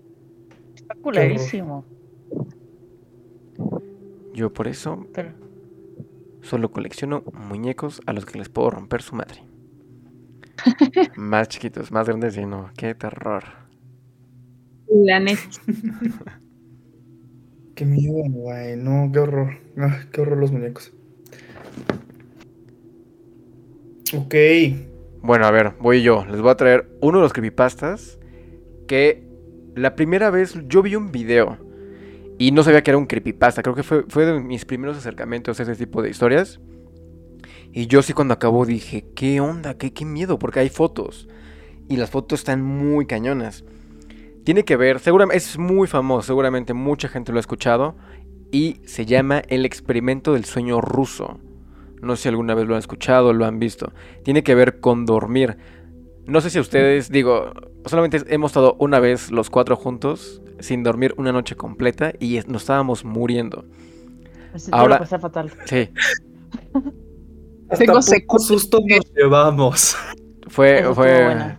Espectacularísimo. 0.92 1.84
Yo 4.34 4.52
por 4.52 4.68
eso 4.68 5.06
solo 6.42 6.70
colecciono 6.70 7.22
muñecos 7.32 8.02
a 8.06 8.12
los 8.12 8.26
que 8.26 8.38
les 8.38 8.48
puedo 8.48 8.70
romper 8.70 9.02
su 9.02 9.14
madre. 9.16 9.42
más 11.16 11.48
chiquitos, 11.48 11.90
más 11.90 12.06
grandes 12.06 12.36
y 12.36 12.44
no. 12.44 12.70
Qué 12.76 12.94
terror. 12.94 13.44
La 14.88 15.18
neta. 15.18 15.40
qué 17.74 17.84
miedo, 17.84 18.22
güey. 18.28 18.76
No, 18.76 19.10
qué 19.12 19.18
horror. 19.18 19.58
Ah, 19.78 20.04
qué 20.12 20.20
horror 20.20 20.38
los 20.38 20.52
muñecos. 20.52 20.92
Ok. 24.14 24.34
Bueno, 25.22 25.46
a 25.46 25.50
ver, 25.50 25.72
voy 25.80 26.02
yo. 26.02 26.26
Les 26.26 26.40
voy 26.40 26.50
a 26.50 26.56
traer 26.56 26.90
uno 27.00 27.18
de 27.18 27.22
los 27.22 27.32
creepypastas 27.32 28.18
que 28.86 29.31
la 29.74 29.94
primera 29.94 30.30
vez 30.30 30.58
yo 30.68 30.82
vi 30.82 30.96
un 30.96 31.12
video 31.12 31.58
y 32.38 32.50
no 32.50 32.62
sabía 32.62 32.82
que 32.82 32.90
era 32.90 32.98
un 32.98 33.06
creepypasta. 33.06 33.62
Creo 33.62 33.74
que 33.74 33.82
fue, 33.82 34.04
fue 34.08 34.26
de 34.26 34.40
mis 34.40 34.64
primeros 34.64 34.96
acercamientos 34.96 35.60
a 35.60 35.62
ese 35.62 35.76
tipo 35.76 36.02
de 36.02 36.10
historias. 36.10 36.60
Y 37.72 37.86
yo 37.86 38.02
sí 38.02 38.12
cuando 38.12 38.34
acabó 38.34 38.66
dije, 38.66 39.06
¿qué 39.14 39.40
onda? 39.40 39.78
¿Qué, 39.78 39.92
qué 39.92 40.04
miedo? 40.04 40.38
Porque 40.38 40.60
hay 40.60 40.68
fotos. 40.68 41.28
Y 41.88 41.96
las 41.96 42.10
fotos 42.10 42.40
están 42.40 42.62
muy 42.62 43.06
cañonas. 43.06 43.64
Tiene 44.44 44.64
que 44.64 44.76
ver, 44.76 44.98
seguramente 44.98 45.38
es 45.38 45.58
muy 45.58 45.86
famoso, 45.86 46.26
seguramente 46.26 46.74
mucha 46.74 47.08
gente 47.08 47.32
lo 47.32 47.38
ha 47.38 47.40
escuchado. 47.40 47.96
Y 48.50 48.80
se 48.84 49.06
llama 49.06 49.42
El 49.48 49.64
experimento 49.64 50.34
del 50.34 50.44
sueño 50.44 50.80
ruso. 50.80 51.38
No 52.02 52.16
sé 52.16 52.24
si 52.24 52.28
alguna 52.28 52.54
vez 52.54 52.66
lo 52.66 52.74
han 52.74 52.80
escuchado 52.80 53.28
o 53.28 53.32
lo 53.32 53.46
han 53.46 53.58
visto. 53.58 53.92
Tiene 54.24 54.42
que 54.42 54.54
ver 54.54 54.80
con 54.80 55.06
dormir. 55.06 55.56
No 56.26 56.40
sé 56.40 56.50
si 56.50 56.60
ustedes, 56.60 57.10
digo, 57.10 57.52
solamente 57.86 58.22
hemos 58.28 58.50
estado 58.52 58.76
una 58.78 59.00
vez 59.00 59.30
los 59.30 59.50
cuatro 59.50 59.76
juntos 59.76 60.40
sin 60.60 60.82
dormir 60.82 61.14
una 61.16 61.32
noche 61.32 61.56
completa 61.56 62.12
y 62.20 62.38
nos 62.46 62.62
estábamos 62.62 63.04
muriendo. 63.04 63.64
Ahora, 64.70 65.04
fatal. 65.04 65.50
Sí. 65.64 65.88
Tengo 67.78 68.02
susto 68.02 68.78
nos 68.80 69.12
llevamos. 69.14 69.96
Fue, 70.48 70.84
fue. 70.94 71.56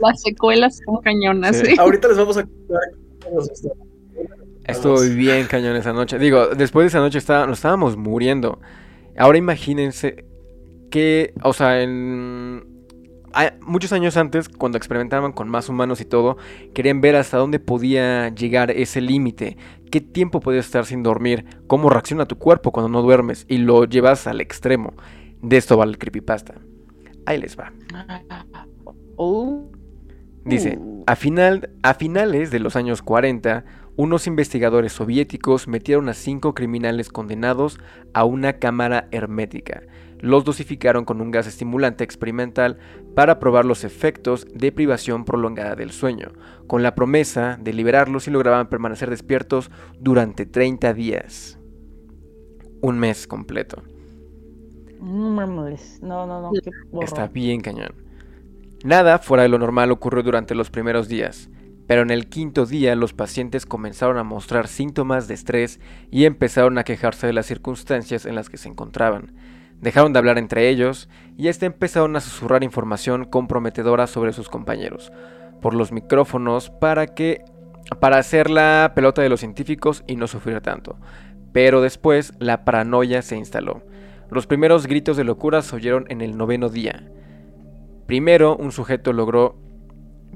Las 0.00 0.22
secuelas 0.22 0.78
son 0.84 1.00
cañonas. 1.02 1.56
Sí. 1.56 1.76
Ahorita 1.78 2.08
les 2.08 2.18
vamos 2.18 2.36
a 2.36 2.44
Estuvo 4.64 5.00
bien 5.14 5.46
cañón 5.46 5.76
esa 5.76 5.92
noche. 5.92 6.18
Digo, 6.18 6.48
después 6.48 6.84
de 6.84 6.88
esa 6.88 6.98
noche 6.98 7.20
nos 7.46 7.58
estábamos 7.58 7.96
muriendo. 7.96 8.58
Ahora 9.16 9.38
imagínense 9.38 10.24
que, 10.90 11.32
o 11.42 11.52
sea, 11.52 11.82
en 11.82 12.75
muchos 13.60 13.92
años 13.92 14.16
antes, 14.16 14.48
cuando 14.48 14.78
experimentaban 14.78 15.32
con 15.32 15.48
más 15.48 15.68
humanos 15.68 16.00
y 16.00 16.04
todo, 16.04 16.36
querían 16.74 17.00
ver 17.00 17.16
hasta 17.16 17.36
dónde 17.36 17.58
podía 17.58 18.28
llegar 18.30 18.70
ese 18.70 19.00
límite, 19.00 19.56
qué 19.90 20.00
tiempo 20.00 20.40
puedes 20.40 20.64
estar 20.64 20.86
sin 20.86 21.02
dormir, 21.02 21.44
cómo 21.66 21.90
reacciona 21.90 22.26
tu 22.26 22.38
cuerpo 22.38 22.72
cuando 22.72 22.88
no 22.88 23.02
duermes 23.02 23.44
y 23.48 23.58
lo 23.58 23.84
llevas 23.84 24.26
al 24.26 24.40
extremo. 24.40 24.94
De 25.42 25.56
esto 25.56 25.76
va 25.76 25.84
el 25.84 25.98
creepypasta. 25.98 26.54
Ahí 27.26 27.38
les 27.38 27.58
va. 27.58 27.72
Oh. 29.16 29.70
Dice, 30.44 30.78
a, 31.06 31.16
final, 31.16 31.70
a 31.82 31.94
finales 31.94 32.50
de 32.50 32.60
los 32.60 32.76
años 32.76 33.02
40, 33.02 33.64
unos 33.96 34.26
investigadores 34.26 34.92
soviéticos 34.92 35.66
metieron 35.66 36.08
a 36.08 36.14
cinco 36.14 36.54
criminales 36.54 37.08
condenados 37.08 37.80
a 38.14 38.24
una 38.24 38.54
cámara 38.54 39.08
hermética 39.10 39.82
los 40.20 40.44
dosificaron 40.44 41.04
con 41.04 41.20
un 41.20 41.30
gas 41.30 41.46
estimulante 41.46 42.04
experimental 42.04 42.78
para 43.14 43.38
probar 43.38 43.64
los 43.64 43.84
efectos 43.84 44.46
de 44.52 44.72
privación 44.72 45.24
prolongada 45.24 45.74
del 45.74 45.92
sueño, 45.92 46.32
con 46.66 46.82
la 46.82 46.94
promesa 46.94 47.58
de 47.60 47.72
liberarlos 47.72 48.24
si 48.24 48.30
lograban 48.30 48.68
permanecer 48.68 49.10
despiertos 49.10 49.70
durante 49.98 50.46
30 50.46 50.94
días. 50.94 51.58
Un 52.80 52.98
mes 52.98 53.26
completo. 53.26 53.82
No 55.00 55.30
No, 56.02 56.26
no, 56.26 56.40
no. 56.40 56.50
Está 57.02 57.28
bien 57.28 57.60
cañón. 57.60 57.94
Nada 58.84 59.18
fuera 59.18 59.42
de 59.42 59.48
lo 59.48 59.58
normal 59.58 59.90
ocurrió 59.90 60.22
durante 60.22 60.54
los 60.54 60.70
primeros 60.70 61.08
días, 61.08 61.50
pero 61.86 62.02
en 62.02 62.10
el 62.10 62.28
quinto 62.28 62.66
día 62.66 62.94
los 62.94 63.12
pacientes 63.12 63.66
comenzaron 63.66 64.18
a 64.18 64.24
mostrar 64.24 64.68
síntomas 64.68 65.28
de 65.28 65.34
estrés 65.34 65.80
y 66.10 66.24
empezaron 66.24 66.78
a 66.78 66.84
quejarse 66.84 67.26
de 67.26 67.32
las 67.32 67.46
circunstancias 67.46 68.26
en 68.26 68.34
las 68.34 68.50
que 68.50 68.58
se 68.58 68.68
encontraban. 68.68 69.32
Dejaron 69.80 70.12
de 70.12 70.18
hablar 70.18 70.38
entre 70.38 70.68
ellos 70.68 71.08
y 71.36 71.48
este 71.48 71.66
empezaron 71.66 72.16
a 72.16 72.20
susurrar 72.20 72.64
información 72.64 73.24
comprometedora 73.24 74.06
sobre 74.06 74.32
sus 74.32 74.48
compañeros 74.48 75.12
por 75.60 75.74
los 75.74 75.92
micrófonos 75.92 76.70
para 76.70 77.06
que 77.08 77.44
para 78.00 78.18
hacer 78.18 78.50
la 78.50 78.92
pelota 78.94 79.22
de 79.22 79.28
los 79.28 79.40
científicos 79.40 80.02
y 80.06 80.16
no 80.16 80.26
sufrir 80.26 80.60
tanto. 80.60 80.96
Pero 81.52 81.80
después 81.80 82.32
la 82.38 82.64
paranoia 82.64 83.22
se 83.22 83.36
instaló. 83.36 83.82
Los 84.30 84.46
primeros 84.46 84.86
gritos 84.86 85.16
de 85.16 85.24
locura 85.24 85.62
se 85.62 85.76
oyeron 85.76 86.04
en 86.08 86.20
el 86.20 86.36
noveno 86.36 86.68
día. 86.68 87.08
Primero 88.06 88.56
un 88.56 88.72
sujeto 88.72 89.12
logró 89.12 89.56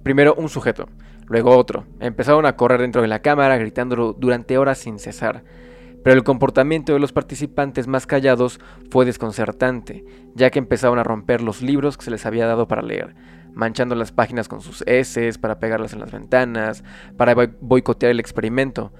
primero 0.03 0.35
un 0.35 0.49
sujeto, 0.49 0.89
luego 1.27 1.57
otro. 1.57 1.87
Empezaron 1.99 2.47
a 2.47 2.57
correr 2.57 2.81
dentro 2.81 3.03
de 3.03 3.09
la 3.09 3.21
cámara 3.21 3.59
gritándolo 3.59 4.13
durante 4.13 4.59
horas 4.59 4.79
sin 4.79 4.99
cesar 4.99 5.45
pero 6.03 6.17
el 6.17 6.25
comportamiento 6.25 6.93
de 6.93 6.99
los 6.99 7.13
participantes 7.13 7.87
más 7.87 8.07
callados 8.07 8.61
fue 8.91 9.05
desconcertante, 9.05 10.05
ya 10.35 10.51
que 10.51 10.59
empezaban 10.59 10.99
a 10.99 11.05
romper 11.05 11.43
los 11.43 11.63
libros 11.63 11.97
que 11.97 12.05
se 12.05 12.11
les 12.11 12.27
había 12.27 12.47
dado 12.47 12.69
para 12.69 12.83
leer, 12.83 13.15
manchando 13.53 13.95
las 13.95 14.13
páginas 14.13 14.49
con 14.49 14.61
sus 14.61 14.83
heces 14.87 15.39
para 15.39 15.59
pegarlas 15.59 15.93
en 15.93 16.01
las 16.01 16.13
ventanas, 16.13 16.85
para 17.17 17.35
boicotear 17.61 18.11
el 18.11 18.21
experimento, 18.21 18.93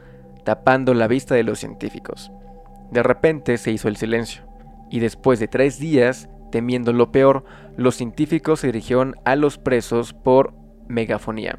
tapando 0.45 0.95
la 0.95 1.09
vista 1.09 1.35
de 1.35 1.45
los 1.45 1.59
científicos. 1.59 2.31
De 2.91 3.03
repente 3.03 3.57
se 3.57 3.71
hizo 3.71 3.89
el 3.89 3.97
silencio, 3.97 4.43
y 4.91 5.01
después 5.01 5.39
de 5.39 5.49
tres 5.49 5.79
días, 5.79 6.29
temiendo 6.51 6.93
lo 6.93 7.13
peor, 7.13 7.45
los 7.77 7.95
científicos 7.95 8.61
se 8.61 8.67
dirigieron 8.67 9.17
a 9.25 9.37
los 9.37 9.59
presos 9.59 10.13
por 10.13 10.53
megafonía. 10.89 11.59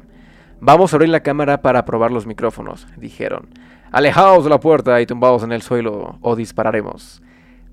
Vamos 0.60 0.92
a 0.92 0.96
abrir 0.96 1.08
la 1.08 1.24
cámara 1.24 1.62
para 1.62 1.84
probar 1.84 2.12
los 2.12 2.26
micrófonos, 2.26 2.86
dijeron. 2.96 3.48
Alejaos 3.92 4.42
de 4.42 4.48
la 4.48 4.58
puerta 4.58 4.98
y 5.02 5.06
tumbaos 5.06 5.42
en 5.42 5.52
el 5.52 5.60
suelo 5.60 6.18
o 6.22 6.34
dispararemos. 6.34 7.22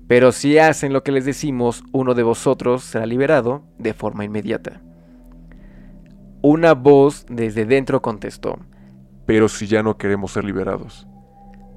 Pero 0.06 0.32
si 0.32 0.58
hacen 0.58 0.92
lo 0.92 1.02
que 1.02 1.12
les 1.12 1.24
decimos, 1.24 1.82
uno 1.92 2.12
de 2.12 2.22
vosotros 2.22 2.84
será 2.84 3.06
liberado 3.06 3.62
de 3.78 3.94
forma 3.94 4.26
inmediata. 4.26 4.82
Una 6.42 6.74
voz 6.74 7.24
desde 7.30 7.64
dentro 7.64 8.02
contestó. 8.02 8.58
Pero 9.24 9.48
si 9.48 9.66
ya 9.66 9.82
no 9.82 9.96
queremos 9.96 10.32
ser 10.32 10.44
liberados. 10.44 11.06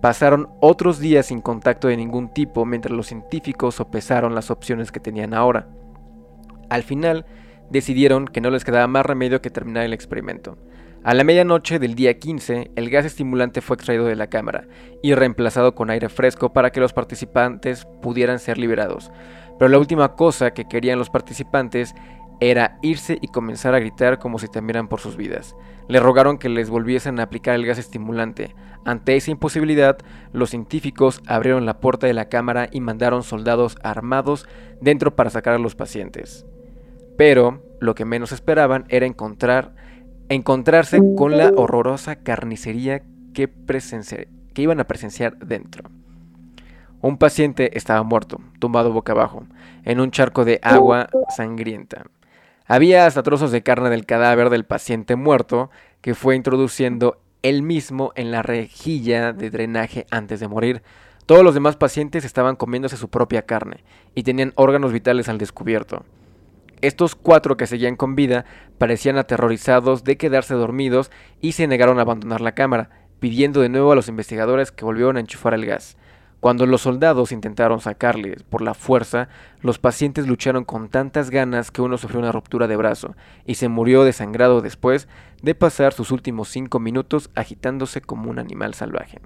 Pasaron 0.01 0.49
otros 0.59 0.99
días 0.99 1.27
sin 1.27 1.39
contacto 1.39 1.87
de 1.87 1.95
ningún 1.95 2.33
tipo 2.33 2.65
mientras 2.65 2.93
los 2.93 3.07
científicos 3.07 3.75
sopesaron 3.75 4.35
las 4.35 4.51
opciones 4.51 4.91
que 4.91 4.99
tenían 4.99 5.33
ahora. 5.33 5.69
Al 6.69 6.83
final, 6.83 7.25
decidieron 7.69 8.27
que 8.27 8.41
no 8.41 8.49
les 8.49 8.65
quedaba 8.65 8.87
más 8.87 9.05
remedio 9.05 9.41
que 9.41 9.49
terminar 9.49 9.85
el 9.85 9.93
experimento. 9.93 10.57
A 11.05 11.13
la 11.13 11.25
medianoche 11.25 11.79
del 11.79 11.95
día 11.95 12.17
15, 12.17 12.71
el 12.77 12.89
gas 12.89 13.03
estimulante 13.03 13.59
fue 13.59 13.75
extraído 13.75 14.05
de 14.05 14.15
la 14.15 14.27
cámara 14.27 14.67
y 15.01 15.13
reemplazado 15.15 15.75
con 15.75 15.89
aire 15.89 16.07
fresco 16.07 16.53
para 16.53 16.71
que 16.71 16.79
los 16.79 16.93
participantes 16.93 17.85
pudieran 18.01 18.39
ser 18.39 18.57
liberados. 18.57 19.11
Pero 19.59 19.67
la 19.67 19.79
última 19.79 20.15
cosa 20.15 20.51
que 20.51 20.65
querían 20.65 20.99
los 20.99 21.09
participantes 21.09 21.93
era 22.39 22.77
irse 22.81 23.17
y 23.19 23.27
comenzar 23.27 23.75
a 23.75 23.79
gritar 23.79 24.17
como 24.17 24.39
si 24.39 24.47
temieran 24.47 24.87
por 24.87 25.01
sus 25.01 25.17
vidas. 25.17 25.57
Le 25.89 25.99
rogaron 25.99 26.37
que 26.37 26.47
les 26.47 26.69
volviesen 26.69 27.19
a 27.19 27.23
aplicar 27.23 27.55
el 27.55 27.65
gas 27.65 27.79
estimulante. 27.79 28.55
Ante 28.85 29.17
esa 29.17 29.31
imposibilidad, 29.31 29.97
los 30.31 30.51
científicos 30.51 31.21
abrieron 31.27 31.65
la 31.65 31.81
puerta 31.81 32.07
de 32.07 32.13
la 32.13 32.29
cámara 32.29 32.69
y 32.71 32.79
mandaron 32.79 33.23
soldados 33.23 33.75
armados 33.83 34.47
dentro 34.79 35.17
para 35.17 35.31
sacar 35.31 35.53
a 35.53 35.59
los 35.59 35.75
pacientes. 35.75 36.45
Pero 37.17 37.61
lo 37.81 37.93
que 37.93 38.05
menos 38.05 38.31
esperaban 38.31 38.85
era 38.87 39.05
encontrar 39.05 39.82
encontrarse 40.33 41.01
con 41.15 41.37
la 41.37 41.49
horrorosa 41.55 42.17
carnicería 42.17 43.01
que, 43.33 43.49
que 44.53 44.61
iban 44.61 44.79
a 44.79 44.87
presenciar 44.87 45.37
dentro. 45.37 45.89
Un 47.01 47.17
paciente 47.17 47.77
estaba 47.77 48.03
muerto, 48.03 48.39
tumbado 48.59 48.93
boca 48.93 49.11
abajo, 49.11 49.45
en 49.83 49.99
un 49.99 50.11
charco 50.11 50.45
de 50.45 50.59
agua 50.63 51.09
sangrienta. 51.35 52.05
Había 52.65 53.05
hasta 53.05 53.23
trozos 53.23 53.51
de 53.51 53.61
carne 53.61 53.89
del 53.89 54.05
cadáver 54.05 54.49
del 54.49 54.63
paciente 54.63 55.17
muerto 55.17 55.69
que 56.01 56.15
fue 56.15 56.35
introduciendo 56.35 57.19
él 57.41 57.61
mismo 57.61 58.13
en 58.15 58.31
la 58.31 58.41
rejilla 58.41 59.33
de 59.33 59.49
drenaje 59.49 60.07
antes 60.11 60.39
de 60.39 60.47
morir. 60.47 60.81
Todos 61.25 61.43
los 61.43 61.53
demás 61.53 61.75
pacientes 61.75 62.23
estaban 62.25 62.55
comiéndose 62.55 62.97
su 62.97 63.09
propia 63.09 63.41
carne 63.41 63.83
y 64.15 64.23
tenían 64.23 64.53
órganos 64.55 64.93
vitales 64.93 65.27
al 65.27 65.37
descubierto. 65.37 66.05
Estos 66.83 67.15
cuatro 67.15 67.55
que 67.55 67.65
seguían 67.65 67.95
con 67.95 68.13
vida 68.13 68.43
parecían 68.77 69.17
aterrorizados 69.17 70.03
de 70.03 70.17
quedarse 70.17 70.53
dormidos 70.53 71.11
y 71.39 71.53
se 71.53 71.65
negaron 71.65 71.97
a 71.97 72.01
abandonar 72.01 72.41
la 72.41 72.55
cámara, 72.55 72.89
pidiendo 73.21 73.61
de 73.61 73.69
nuevo 73.69 73.93
a 73.93 73.95
los 73.95 74.09
investigadores 74.09 74.73
que 74.73 74.83
volvieran 74.83 75.15
a 75.15 75.21
enchufar 75.21 75.53
el 75.53 75.65
gas. 75.65 75.95
Cuando 76.41 76.65
los 76.65 76.81
soldados 76.81 77.31
intentaron 77.31 77.79
sacarles 77.79 78.43
por 78.43 78.61
la 78.61 78.73
fuerza, 78.73 79.29
los 79.61 79.79
pacientes 79.79 80.27
lucharon 80.27 80.65
con 80.65 80.89
tantas 80.89 81.29
ganas 81.29 81.71
que 81.71 81.81
uno 81.81 81.97
sufrió 81.97 82.19
una 82.19 82.33
ruptura 82.33 82.67
de 82.67 82.75
brazo 82.75 83.15
y 83.45 83.55
se 83.55 83.69
murió 83.69 84.03
desangrado 84.03 84.59
después 84.59 85.07
de 85.41 85.55
pasar 85.55 85.93
sus 85.93 86.11
últimos 86.11 86.49
cinco 86.49 86.81
minutos 86.81 87.29
agitándose 87.33 88.01
como 88.01 88.29
un 88.29 88.39
animal 88.39 88.73
salvaje. 88.73 89.21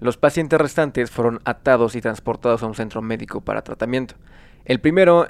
Los 0.00 0.16
pacientes 0.16 0.60
restantes 0.60 1.12
fueron 1.12 1.38
atados 1.44 1.94
y 1.94 2.00
transportados 2.00 2.64
a 2.64 2.66
un 2.66 2.74
centro 2.74 3.00
médico 3.00 3.42
para 3.42 3.62
tratamiento. 3.62 4.16
El 4.64 4.80
primero 4.80 5.28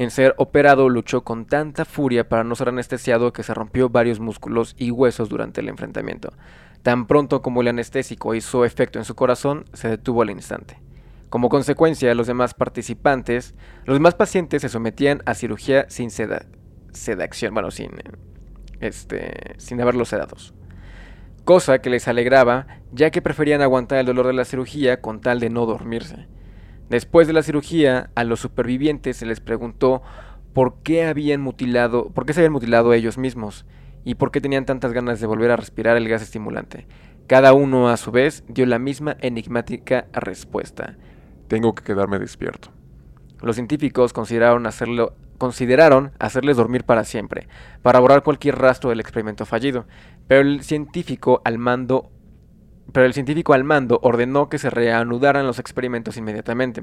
en 0.00 0.10
ser 0.10 0.34
operado 0.38 0.88
luchó 0.88 1.24
con 1.24 1.44
tanta 1.44 1.84
furia 1.84 2.26
para 2.26 2.42
no 2.42 2.54
ser 2.54 2.70
anestesiado 2.70 3.34
que 3.34 3.42
se 3.42 3.52
rompió 3.52 3.90
varios 3.90 4.18
músculos 4.18 4.74
y 4.78 4.90
huesos 4.90 5.28
durante 5.28 5.60
el 5.60 5.68
enfrentamiento. 5.68 6.32
Tan 6.82 7.06
pronto 7.06 7.42
como 7.42 7.60
el 7.60 7.68
anestésico 7.68 8.34
hizo 8.34 8.64
efecto 8.64 8.98
en 8.98 9.04
su 9.04 9.14
corazón, 9.14 9.66
se 9.74 9.90
detuvo 9.90 10.22
al 10.22 10.30
instante. 10.30 10.80
Como 11.28 11.50
consecuencia, 11.50 12.14
los 12.14 12.26
demás 12.26 12.54
participantes, 12.54 13.54
los 13.84 13.94
demás 13.94 14.14
pacientes 14.14 14.62
se 14.62 14.70
sometían 14.70 15.20
a 15.26 15.34
cirugía 15.34 15.84
sin 15.90 16.10
sedación, 16.10 17.52
bueno, 17.52 17.70
sin, 17.70 17.90
este, 18.80 19.54
sin 19.58 19.82
haberlos 19.82 20.08
sedados. 20.08 20.54
Cosa 21.44 21.80
que 21.80 21.90
les 21.90 22.08
alegraba, 22.08 22.68
ya 22.90 23.10
que 23.10 23.20
preferían 23.20 23.60
aguantar 23.60 23.98
el 23.98 24.06
dolor 24.06 24.28
de 24.28 24.32
la 24.32 24.46
cirugía 24.46 25.02
con 25.02 25.20
tal 25.20 25.40
de 25.40 25.50
no 25.50 25.66
dormirse. 25.66 26.26
Después 26.90 27.28
de 27.28 27.32
la 27.32 27.44
cirugía, 27.44 28.10
a 28.16 28.24
los 28.24 28.40
supervivientes 28.40 29.16
se 29.16 29.24
les 29.24 29.38
preguntó 29.38 30.02
por 30.52 30.82
qué 30.82 31.04
habían 31.04 31.40
mutilado, 31.40 32.10
por 32.10 32.26
qué 32.26 32.32
se 32.32 32.40
habían 32.40 32.52
mutilado 32.52 32.92
ellos 32.92 33.16
mismos 33.16 33.64
y 34.04 34.16
por 34.16 34.32
qué 34.32 34.40
tenían 34.40 34.66
tantas 34.66 34.92
ganas 34.92 35.20
de 35.20 35.28
volver 35.28 35.52
a 35.52 35.56
respirar 35.56 35.96
el 35.96 36.08
gas 36.08 36.20
estimulante. 36.20 36.88
Cada 37.28 37.52
uno 37.52 37.88
a 37.88 37.96
su 37.96 38.10
vez 38.10 38.42
dio 38.48 38.66
la 38.66 38.80
misma 38.80 39.16
enigmática 39.20 40.08
respuesta. 40.12 40.96
Tengo 41.46 41.76
que 41.76 41.84
quedarme 41.84 42.18
despierto. 42.18 42.70
Los 43.40 43.54
científicos 43.54 44.12
consideraron 44.12 44.66
hacerlo 44.66 45.14
consideraron 45.38 46.12
hacerles 46.18 46.58
dormir 46.58 46.84
para 46.84 47.04
siempre, 47.04 47.48
para 47.80 47.98
borrar 47.98 48.22
cualquier 48.22 48.58
rastro 48.58 48.90
del 48.90 49.00
experimento 49.00 49.46
fallido, 49.46 49.86
pero 50.28 50.42
el 50.42 50.62
científico 50.62 51.40
al 51.44 51.56
mando 51.56 52.10
pero 52.92 53.06
el 53.06 53.14
científico 53.14 53.52
al 53.52 53.64
mando 53.64 53.98
ordenó 54.02 54.48
que 54.48 54.58
se 54.58 54.70
reanudaran 54.70 55.46
los 55.46 55.58
experimentos 55.58 56.16
inmediatamente, 56.16 56.82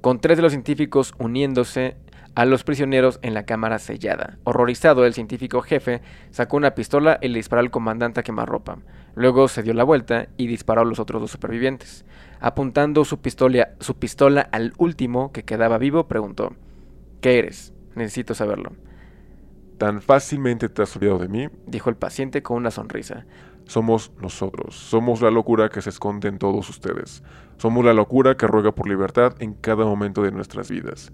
con 0.00 0.20
tres 0.20 0.36
de 0.36 0.42
los 0.42 0.52
científicos 0.52 1.14
uniéndose 1.18 1.96
a 2.34 2.44
los 2.44 2.64
prisioneros 2.64 3.18
en 3.22 3.32
la 3.32 3.44
cámara 3.44 3.78
sellada. 3.78 4.38
Horrorizado, 4.44 5.06
el 5.06 5.14
científico 5.14 5.62
jefe 5.62 6.02
sacó 6.30 6.58
una 6.58 6.74
pistola 6.74 7.18
y 7.22 7.28
le 7.28 7.38
disparó 7.38 7.60
al 7.60 7.70
comandante 7.70 8.20
a 8.20 8.22
quemarropa. 8.22 8.78
Luego 9.14 9.48
se 9.48 9.62
dio 9.62 9.72
la 9.72 9.84
vuelta 9.84 10.28
y 10.36 10.46
disparó 10.46 10.82
a 10.82 10.84
los 10.84 11.00
otros 11.00 11.22
dos 11.22 11.30
supervivientes. 11.30 12.04
Apuntando 12.38 13.06
su 13.06 13.20
pistola, 13.20 13.70
su 13.80 13.96
pistola 13.96 14.42
al 14.52 14.74
último 14.76 15.32
que 15.32 15.44
quedaba 15.44 15.78
vivo, 15.78 16.08
preguntó: 16.08 16.52
¿Qué 17.22 17.38
eres? 17.38 17.72
Necesito 17.94 18.34
saberlo. 18.34 18.72
¿Tan 19.78 20.02
fácilmente 20.02 20.68
te 20.68 20.82
has 20.82 20.94
olvidado 20.96 21.18
de 21.18 21.28
mí? 21.28 21.48
dijo 21.66 21.90
el 21.90 21.96
paciente 21.96 22.42
con 22.42 22.58
una 22.58 22.70
sonrisa. 22.70 23.24
Somos 23.66 24.12
nosotros, 24.20 24.76
somos 24.76 25.20
la 25.20 25.30
locura 25.30 25.68
que 25.68 25.82
se 25.82 25.90
esconde 25.90 26.28
en 26.28 26.38
todos 26.38 26.68
ustedes, 26.70 27.22
somos 27.56 27.84
la 27.84 27.92
locura 27.92 28.36
que 28.36 28.46
ruega 28.46 28.72
por 28.72 28.88
libertad 28.88 29.34
en 29.40 29.54
cada 29.54 29.84
momento 29.84 30.22
de 30.22 30.30
nuestras 30.30 30.70
vidas. 30.70 31.12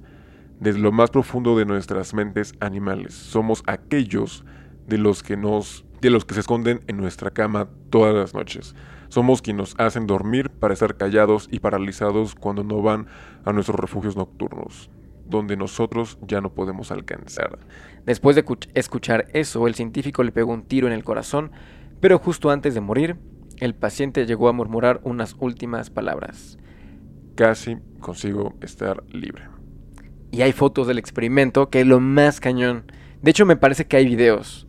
Desde 0.61 0.79
lo 0.79 0.93
más 0.93 1.11
profundo 1.11 1.57
de 1.57 1.65
nuestras 1.65 2.13
mentes 2.13 2.53
animales, 2.61 3.15
somos 3.15 3.63
aquellos 3.67 4.45
de 4.87 4.99
los 4.99 5.23
que 5.23 5.37
nos 5.37 5.85
de 6.03 6.11
los 6.11 6.25
que 6.25 6.35
se 6.35 6.41
esconden 6.41 6.81
en 6.89 6.97
nuestra 6.97 7.31
cama 7.31 7.69
todas 7.89 8.13
las 8.13 8.35
noches. 8.35 8.75
Somos 9.09 9.41
quienes 9.41 9.59
nos 9.59 9.81
hacen 9.81 10.09
dormir 10.09 10.51
para 10.51 10.75
estar 10.75 10.97
callados 10.97 11.49
y 11.51 11.61
paralizados 11.61 12.35
cuando 12.35 12.65
no 12.65 12.83
van 12.83 13.07
a 13.45 13.53
nuestros 13.53 13.79
refugios 13.79 14.17
nocturnos, 14.17 14.91
donde 15.27 15.57
nosotros 15.57 16.19
ya 16.27 16.41
no 16.41 16.53
podemos 16.55 16.91
alcanzar. 16.91 17.61
Después 18.05 18.35
de 18.35 18.45
escuchar 18.75 19.27
eso, 19.33 19.69
el 19.69 19.77
científico 19.77 20.25
le 20.25 20.33
pegó 20.33 20.53
un 20.53 20.65
tiro 20.65 20.89
en 20.89 20.93
el 20.93 21.05
corazón 21.05 21.53
pero 22.03 22.19
justo 22.19 22.51
antes 22.51 22.75
de 22.75 22.81
morir, 22.81 23.17
el 23.61 23.77
paciente 23.77 24.27
llegó 24.27 24.49
a 24.49 24.53
murmurar 24.53 25.01
unas 25.05 25.37
últimas 25.39 25.89
palabras. 25.89 26.59
Casi 27.37 27.77
consigo 28.01 28.55
estar 28.61 29.05
libre. 29.09 29.45
Y 30.33 30.43
hay 30.43 30.51
fotos 30.51 30.89
del 30.89 30.99
experimento 30.99 31.71
que 31.71 31.83
es 31.83 31.87
lo 31.87 32.01
más 32.01 32.41
cañón. 32.41 32.91
De 33.23 33.31
hecho, 33.31 33.47
me 33.47 33.55
parece 33.55 33.87
que 33.87 33.97
hay 33.97 34.07
videos. 34.07 34.67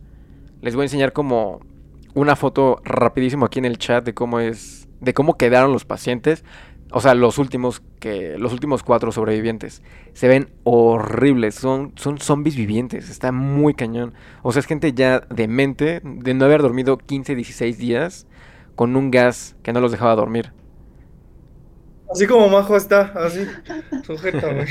Les 0.60 0.76
voy 0.76 0.82
a 0.82 0.84
enseñar 0.84 1.12
como 1.12 1.58
una 2.14 2.36
foto 2.36 2.80
rapidísimo 2.84 3.46
aquí 3.46 3.58
en 3.58 3.64
el 3.64 3.78
chat 3.78 4.04
de 4.04 4.14
cómo 4.14 4.38
es, 4.38 4.88
de 5.00 5.12
cómo 5.12 5.36
quedaron 5.36 5.72
los 5.72 5.84
pacientes. 5.84 6.44
O 6.96 7.00
sea, 7.00 7.16
los 7.16 7.38
últimos 7.38 7.82
que 7.98 8.38
los 8.38 8.52
últimos 8.52 8.84
cuatro 8.84 9.10
sobrevivientes 9.10 9.82
se 10.12 10.28
ven 10.28 10.50
horribles, 10.62 11.56
son 11.56 11.92
son 11.96 12.18
zombies 12.18 12.54
vivientes, 12.54 13.10
está 13.10 13.32
muy 13.32 13.74
cañón. 13.74 14.14
O 14.42 14.52
sea, 14.52 14.60
es 14.60 14.66
gente 14.66 14.92
ya 14.92 15.18
demente 15.28 16.00
de 16.04 16.34
no 16.34 16.44
haber 16.44 16.62
dormido 16.62 16.96
15, 16.96 17.34
16 17.34 17.78
días 17.78 18.28
con 18.76 18.94
un 18.94 19.10
gas 19.10 19.56
que 19.64 19.72
no 19.72 19.80
los 19.80 19.90
dejaba 19.90 20.14
dormir. 20.14 20.52
Así 22.12 22.28
como 22.28 22.48
Majo 22.48 22.76
está, 22.76 23.12
así, 23.16 23.44
sujeta, 24.04 24.52
güey. 24.52 24.68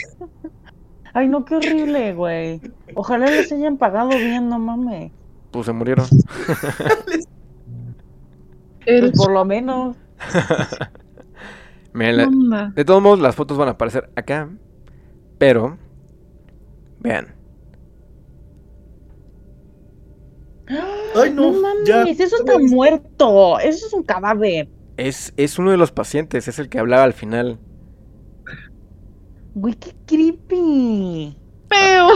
Ay, 1.14 1.28
no, 1.28 1.44
qué 1.44 1.58
horrible, 1.58 2.14
güey. 2.14 2.62
Ojalá 2.96 3.26
les 3.26 3.52
hayan 3.52 3.76
pagado 3.78 4.12
bien, 4.12 4.48
no 4.48 4.60
mames. 4.60 5.12
Pues 5.52 5.66
se 5.66 5.74
murieron. 5.74 6.08
pues 8.86 9.12
por 9.12 9.32
lo 9.34 9.44
menos. 9.44 9.98
de 11.93 12.86
todos 12.86 13.01
modos, 13.01 13.19
las 13.19 13.36
fotos 13.36 13.58
van 13.58 13.67
a 13.67 13.71
aparecer 13.71 14.10
acá. 14.15 14.49
Pero, 15.38 15.77
vean. 16.99 17.36
Ay, 20.67 21.32
no, 21.34 21.51
no 21.51 21.62
mames, 21.62 22.19
eso 22.19 22.38
está 22.38 22.58
muerto. 22.58 23.60
Eso 23.60 23.88
es 23.88 23.93
un 23.93 24.03
cadáver. 24.03 24.67
Es, 24.97 25.34
es 25.38 25.60
uno 25.60 25.71
de 25.71 25.77
los 25.77 25.91
pacientes, 25.91 26.47
es 26.47 26.60
el 26.60 26.69
que 26.69 26.79
hablaba 26.79 27.03
al 27.03 27.13
final. 27.13 27.60
Güey, 29.53 29.75
qué 29.75 29.93
creepy. 30.08 31.38
Peo. 31.67 32.08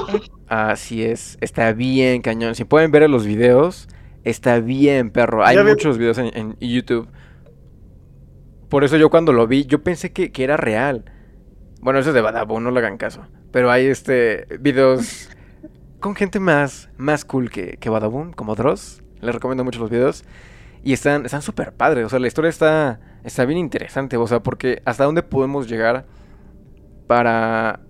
Así 0.47 1.03
es, 1.03 1.37
está 1.41 1.73
bien 1.73 2.21
cañón. 2.21 2.55
Si 2.55 2.63
pueden 2.63 2.91
ver 2.91 3.07
los 3.09 3.25
videos, 3.25 3.87
está 4.23 4.59
bien, 4.59 5.11
perro. 5.11 5.45
Hay 5.45 5.61
muchos 5.63 5.97
videos 5.97 6.17
en 6.17 6.55
YouTube 6.59 7.09
por 8.69 8.83
eso 8.83 8.97
yo 8.97 9.09
cuando 9.09 9.33
lo 9.33 9.47
vi, 9.47 9.65
yo 9.65 9.83
pensé 9.83 10.11
que, 10.11 10.31
era 10.43 10.57
real. 10.57 11.05
Bueno, 11.81 11.99
eso 11.99 12.09
es 12.09 12.15
de 12.15 12.21
Badabun, 12.21 12.63
no 12.63 12.71
le 12.71 12.79
hagan 12.79 12.97
caso. 12.97 13.25
Pero 13.51 13.71
hay 13.71 13.85
este 13.85 14.45
videos 14.59 15.29
con 15.99 16.15
gente 16.15 16.39
más, 16.39 16.89
más 16.97 17.25
cool 17.25 17.49
que, 17.49 17.77
que 17.77 17.89
Badabun, 17.89 18.33
como 18.33 18.55
Dross. 18.55 19.03
Les 19.21 19.33
recomiendo 19.33 19.63
mucho 19.63 19.79
los 19.79 19.89
videos. 19.89 20.23
Y 20.83 20.93
están 20.93 21.27
súper 21.41 21.73
padres. 21.73 22.05
O 22.05 22.09
sea, 22.09 22.19
la 22.19 22.27
historia 22.27 22.49
está, 22.49 22.99
está 23.23 23.45
bien 23.45 23.59
interesante. 23.59 24.17
O 24.17 24.27
sea, 24.27 24.41
porque 24.41 24.81
hasta 24.85 25.03
dónde 25.03 25.23
podemos 25.23 25.67
llegar 25.67 26.05
para 27.07 27.81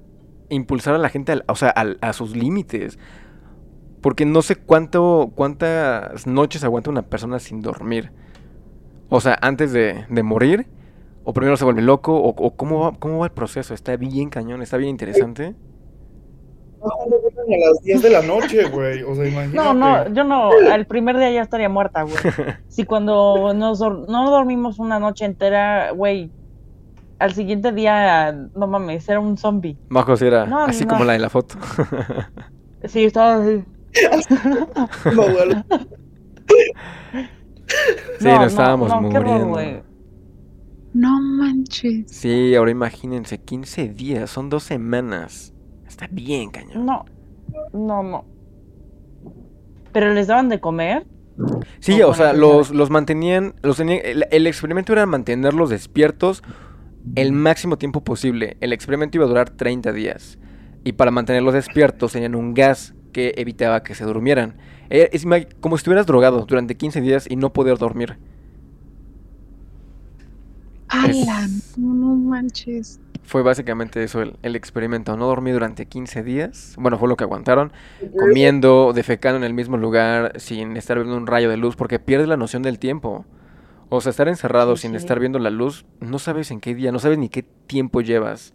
impulsar 0.49 0.95
a 0.95 0.97
la 0.97 1.09
gente 1.09 1.41
o 1.47 1.55
sea, 1.55 1.69
a, 1.69 2.13
sus 2.13 2.35
límites. 2.35 2.97
Porque 4.01 4.25
no 4.25 4.41
sé 4.41 4.55
cuánto, 4.55 5.31
cuántas 5.35 6.27
noches 6.27 6.63
aguanta 6.63 6.89
una 6.89 7.03
persona 7.03 7.39
sin 7.39 7.61
dormir. 7.61 8.11
O 9.09 9.21
sea, 9.21 9.37
antes 9.41 9.71
de, 9.71 10.05
morir, 10.23 10.67
o 11.23 11.33
primero 11.33 11.57
se 11.57 11.65
vuelve 11.65 11.81
loco, 11.81 12.15
o, 12.15 12.55
cómo, 12.55 12.79
va, 12.79 12.93
cómo 12.99 13.19
va 13.19 13.27
el 13.27 13.31
proceso. 13.31 13.73
Está 13.73 13.95
bien 13.95 14.29
cañón, 14.29 14.61
está 14.61 14.77
bien 14.77 14.89
interesante. 14.89 15.55
No, 16.79 16.87
a 16.87 17.69
las 17.69 17.81
10 17.83 18.01
de 18.01 18.09
la 18.09 18.21
noche, 18.21 18.69
güey. 18.69 19.03
O 19.03 19.15
sea, 19.15 19.27
imagínate. 19.27 19.55
No, 19.55 19.73
no, 19.73 20.13
yo 20.13 20.23
no. 20.23 20.51
El 20.53 20.85
primer 20.85 21.17
día 21.17 21.31
ya 21.31 21.41
estaría 21.41 21.69
muerta, 21.69 22.03
güey. 22.03 22.15
Si 22.67 22.85
cuando 22.85 23.53
nos 23.55 23.79
no 23.79 24.29
dormimos 24.29 24.77
una 24.77 24.99
noche 24.99 25.25
entera, 25.25 25.91
güey, 25.91 26.29
al 27.19 27.33
siguiente 27.33 27.71
día, 27.71 28.31
no 28.55 28.67
mames, 28.67 29.07
era 29.09 29.19
un 29.19 29.37
zombie. 29.37 29.77
Majo, 29.89 30.13
era 30.13 30.43
así 30.65 30.85
como 30.85 31.03
la 31.03 31.13
de 31.13 31.19
la 31.19 31.29
foto. 31.29 31.55
sí, 32.85 33.05
estaba 33.05 33.43
así. 33.43 33.63
no, 35.15 35.23
güey. 35.23 35.55
Sí, 38.19 38.25
no, 38.25 38.35
nos 38.35 38.51
estábamos 38.51 39.01
muriendo. 39.01 39.83
no 40.93 41.21
manches. 41.21 42.05
Sí, 42.07 42.55
ahora 42.55 42.71
imagínense, 42.71 43.39
15 43.39 43.89
días, 43.89 44.29
son 44.29 44.49
dos 44.49 44.63
semanas. 44.63 45.53
Está 45.87 46.07
bien, 46.11 46.49
cañón. 46.49 46.85
No, 46.85 47.05
no, 47.73 48.03
no. 48.03 48.25
¿Pero 49.91 50.13
les 50.13 50.27
daban 50.27 50.49
de 50.49 50.59
comer? 50.59 51.05
Sí, 51.79 52.01
o, 52.01 52.13
sea, 52.13 52.33
los, 52.33 52.71
los 52.71 52.89
mantenían, 52.89 53.55
los 53.61 53.77
tenían, 53.77 54.01
el, 54.31 54.47
experimento 54.47 54.93
era 54.93 55.05
mantenerlos 55.05 55.69
despiertos 55.69 56.43
el 57.15 57.31
máximo 57.31 57.77
tiempo 57.77 58.03
posible. 58.03 58.57
El 58.59 58.73
experimento 58.73 59.17
iba 59.17 59.25
a 59.25 59.29
durar 59.29 59.49
30 59.51 59.93
días. 59.93 60.39
Y 60.83 60.93
para 60.93 61.11
mantenerlos 61.11 61.53
despiertos 61.53 62.13
tenían 62.13 62.35
un 62.35 62.53
gas 62.53 62.95
que 63.17 63.33
evitaba 63.35 63.81
que 63.81 63.95
se 63.95 64.03
durmieran. 64.05 64.57
Eh, 64.91 65.09
es 65.11 65.25
como 65.59 65.75
si 65.75 65.79
estuvieras 65.79 66.05
drogado 66.05 66.45
durante 66.45 66.77
15 66.77 67.01
días 67.01 67.25
y 67.27 67.35
no 67.35 67.51
poder 67.51 67.79
dormir. 67.79 68.19
¡Hala! 70.87 71.47
No, 71.77 72.15
manches. 72.15 72.99
Fue 73.23 73.41
básicamente 73.41 74.03
eso 74.03 74.21
el, 74.21 74.55
experimento. 74.55 75.17
No 75.17 75.25
dormí 75.25 75.49
durante 75.49 75.87
15 75.87 76.21
días. 76.21 76.75
Bueno, 76.77 76.99
fue 76.99 77.09
lo 77.09 77.17
que 77.17 77.23
aguantaron. 77.23 77.71
Comiendo, 78.19 78.93
defecando 78.93 79.37
en 79.37 79.43
el 79.43 79.55
mismo 79.55 79.77
lugar, 79.77 80.33
sin 80.39 80.77
estar 80.77 80.97
viendo 80.97 81.17
un 81.17 81.25
rayo 81.25 81.49
de 81.49 81.57
luz, 81.57 81.75
porque 81.75 81.97
pierdes 81.97 82.27
la 82.27 82.37
noción 82.37 82.61
del 82.61 82.77
tiempo. 82.77 83.25
O 83.89 83.99
sea, 83.99 84.11
estar 84.11 84.27
encerrado 84.27 84.77
sin 84.77 84.93
estar 84.93 85.19
viendo 85.19 85.39
la 85.39 85.49
luz, 85.49 85.87
no 86.01 86.19
sabes 86.19 86.51
en 86.51 86.59
qué 86.59 86.75
día, 86.75 86.91
no 86.91 86.99
sabes 86.99 87.17
ni 87.17 87.29
qué 87.29 87.41
tiempo 87.41 88.01
llevas. 88.01 88.53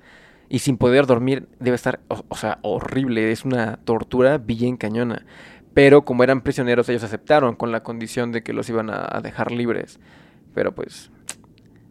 Y 0.49 0.59
sin 0.61 0.77
poder 0.77 1.07
dormir 1.07 1.49
debe 1.61 1.77
estar, 1.77 2.01
o, 2.09 2.37
sea, 2.37 2.59
horrible. 2.63 3.33
Es 3.33 3.45
una 3.45 3.79
tortura 3.85 4.39
bien 4.39 4.77
cañona. 4.77 5.25
Pero 5.73 6.05
como 6.05 6.25
eran 6.25 6.43
prisioneros, 6.43 6.89
ellos 6.89 7.05
aceptaron 7.05 7.57
con 7.57 7.73
la 7.73 7.83
condición 7.83 8.33
de 8.33 8.43
que 8.43 8.53
los 8.53 8.69
iban 8.69 8.91
a 8.91 9.21
dejar 9.23 9.51
libres. 9.51 9.99
Pero 10.55 10.75
pues 10.75 11.11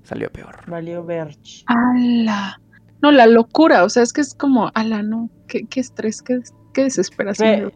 salió 0.04 0.30
peor. 0.32 0.60
Valió 0.68 1.04
Berch. 1.04 1.64
¡Hala! 1.68 2.60
No, 3.02 3.12
la 3.12 3.26
locura, 3.26 3.84
o 3.84 3.90
sea, 3.90 4.04
es 4.04 4.14
que 4.14 4.22
es 4.22 4.36
como, 4.36 4.70
ala, 4.76 5.02
no, 5.02 5.30
qué, 5.48 5.66
qué 5.66 5.80
estrés, 5.80 6.22
qué, 6.22 6.42
qué 6.74 6.84
desesperación. 6.84 7.72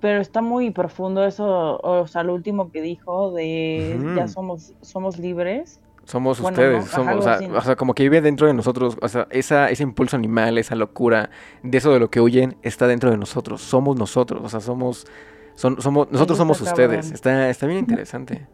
Pero, 0.00 0.20
está 0.20 0.42
muy 0.42 0.70
profundo 0.70 1.24
eso, 1.24 1.80
o 1.82 2.06
sea, 2.06 2.22
lo 2.22 2.34
último 2.34 2.70
que 2.70 2.82
dijo 2.82 3.32
de 3.32 3.98
ya 4.14 4.28
somos, 4.28 4.74
somos 4.82 5.18
libres. 5.18 5.80
Somos 6.04 6.38
ustedes, 6.38 6.86
somos, 6.86 7.26
o, 7.26 7.60
sea, 7.62 7.76
como 7.76 7.94
que 7.94 8.02
vive 8.02 8.20
dentro 8.20 8.46
de 8.46 8.52
nosotros, 8.52 8.98
o 9.00 9.08
sea, 9.08 9.26
esa, 9.30 9.70
ese 9.70 9.82
impulso 9.82 10.16
animal, 10.16 10.58
esa 10.58 10.74
locura, 10.74 11.30
de 11.62 11.78
eso 11.78 11.92
de 11.92 11.98
lo 11.98 12.10
que 12.10 12.20
huyen, 12.20 12.56
está 12.62 12.86
dentro 12.86 13.10
de 13.10 13.16
nosotros, 13.16 13.62
somos 13.62 13.96
nosotros, 13.96 14.42
o 14.44 14.48
sea, 14.50 14.60
somos, 14.60 15.06
son, 15.54 15.80
somos 15.80 16.10
nosotros 16.10 16.36
somos 16.36 16.60
ustedes, 16.60 17.10
está, 17.10 17.48
está 17.48 17.66
bien 17.66 17.78
interesante. 17.78 18.46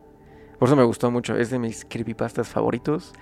Por 0.61 0.69
eso 0.69 0.77
me 0.77 0.85
gustó 0.85 1.11
mucho. 1.11 1.39
Es 1.39 1.49
de 1.49 1.59
mis 1.59 1.87
creepypastas 1.87 2.47
favoritos. 2.47 3.15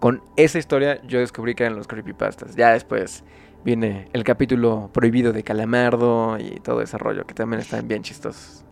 Con 0.00 0.22
esa 0.36 0.58
historia 0.58 0.98
yo 1.02 1.18
descubrí 1.18 1.54
que 1.54 1.64
eran 1.64 1.76
los 1.76 1.86
creepypastas. 1.86 2.56
Ya 2.56 2.72
después 2.72 3.22
viene 3.66 4.08
el 4.14 4.24
capítulo 4.24 4.88
prohibido 4.94 5.34
de 5.34 5.42
Calamardo 5.42 6.38
y 6.38 6.58
todo 6.60 6.80
ese 6.80 6.96
rollo 6.96 7.26
que 7.26 7.34
también 7.34 7.60
están 7.60 7.86
bien 7.86 8.02
chistosos. 8.02 8.64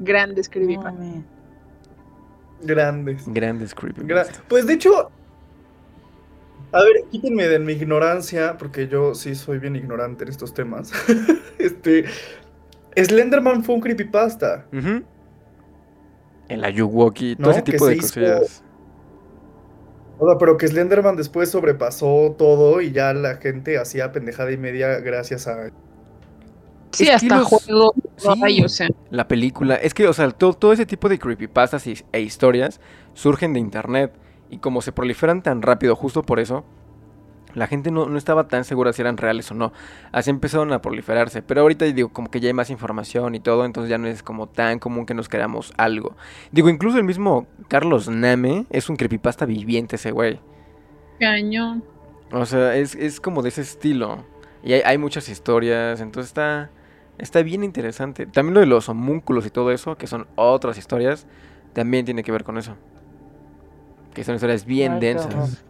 Grandes 0.00 0.48
creepypastas. 0.48 1.22
Grandes. 2.62 3.24
Grandes 3.26 3.74
creepypastas. 3.74 4.42
pues 4.48 4.66
de 4.66 4.74
hecho, 4.74 5.10
a 6.72 6.82
ver, 6.82 7.04
quítenme 7.10 7.48
de 7.48 7.58
mi 7.58 7.72
ignorancia, 7.72 8.56
porque 8.58 8.88
yo 8.88 9.14
sí 9.14 9.34
soy 9.34 9.58
bien 9.58 9.76
ignorante 9.76 10.24
en 10.24 10.30
estos 10.30 10.54
temas. 10.54 10.92
este. 11.58 12.04
Slenderman 12.94 13.64
fue 13.64 13.74
un 13.74 13.80
creepypasta. 13.80 14.66
Ajá 14.72 15.02
el 16.52 16.64
Ayuwoki, 16.64 17.36
todo 17.36 17.50
ese 17.50 17.62
tipo 17.62 17.86
de 17.86 17.96
cosillas. 17.96 18.62
O 20.18 20.28
sea, 20.28 20.38
pero 20.38 20.56
que 20.56 20.68
Slenderman 20.68 21.16
después 21.16 21.50
sobrepasó 21.50 22.34
todo 22.38 22.80
y 22.80 22.92
ya 22.92 23.12
la 23.12 23.36
gente 23.36 23.78
hacía 23.78 24.12
pendejada 24.12 24.52
y 24.52 24.56
media 24.56 25.00
gracias 25.00 25.48
a. 25.48 25.70
Sí, 26.92 27.08
hasta 27.08 27.42
juego. 27.44 27.94
La 29.10 29.28
película. 29.28 29.76
Es 29.76 29.94
que, 29.94 30.06
o 30.06 30.12
sea, 30.12 30.30
todo, 30.30 30.52
todo 30.54 30.72
ese 30.72 30.86
tipo 30.86 31.08
de 31.08 31.18
creepypastas 31.18 31.86
e 31.86 32.20
historias 32.20 32.80
surgen 33.14 33.52
de 33.52 33.60
internet. 33.60 34.12
Y 34.50 34.58
como 34.58 34.82
se 34.82 34.92
proliferan 34.92 35.42
tan 35.42 35.62
rápido, 35.62 35.96
justo 35.96 36.22
por 36.22 36.38
eso, 36.38 36.64
la 37.54 37.66
gente 37.66 37.90
no, 37.90 38.16
estaba 38.16 38.48
tan 38.48 38.64
segura 38.64 38.92
si 38.92 39.02
eran 39.02 39.16
reales 39.16 39.50
o 39.50 39.54
no. 39.54 39.72
Así 40.10 40.30
empezaron 40.30 40.72
a 40.72 40.80
proliferarse. 40.80 41.42
Pero 41.42 41.62
ahorita 41.62 41.84
digo, 41.86 42.10
como 42.10 42.30
que 42.30 42.40
ya 42.40 42.48
hay 42.48 42.54
más 42.54 42.70
información 42.70 43.34
y 43.34 43.40
todo, 43.40 43.64
entonces 43.64 43.90
ya 43.90 43.98
no 43.98 44.08
es 44.08 44.22
como 44.22 44.48
tan 44.48 44.78
común 44.78 45.06
que 45.06 45.14
nos 45.14 45.28
creamos 45.28 45.72
algo. 45.76 46.16
Digo, 46.50 46.68
incluso 46.68 46.98
el 46.98 47.04
mismo 47.04 47.46
Carlos 47.68 48.08
Name 48.08 48.66
es 48.70 48.88
un 48.88 48.96
creepypasta 48.96 49.44
viviente 49.44 49.96
ese 49.96 50.10
güey. 50.10 50.40
Cañón. 51.20 51.84
O 52.32 52.46
sea, 52.46 52.74
es, 52.76 53.20
como 53.20 53.42
de 53.42 53.50
ese 53.50 53.60
estilo. 53.60 54.24
Y 54.64 54.72
hay, 54.72 54.96
muchas 54.96 55.28
historias, 55.28 56.00
entonces 56.00 56.30
está, 56.30 56.70
está 57.22 57.42
bien 57.42 57.64
interesante. 57.64 58.26
También 58.26 58.54
lo 58.54 58.60
de 58.60 58.66
los 58.66 58.88
homúnculos 58.88 59.46
y 59.46 59.50
todo 59.50 59.70
eso, 59.70 59.96
que 59.96 60.06
son 60.06 60.26
otras 60.34 60.76
historias, 60.76 61.26
también 61.72 62.04
tiene 62.04 62.22
que 62.22 62.32
ver 62.32 62.44
con 62.44 62.58
eso. 62.58 62.76
Que 64.12 64.24
son 64.24 64.34
historias 64.34 64.66
bien 64.66 65.00
densas. 65.00 65.64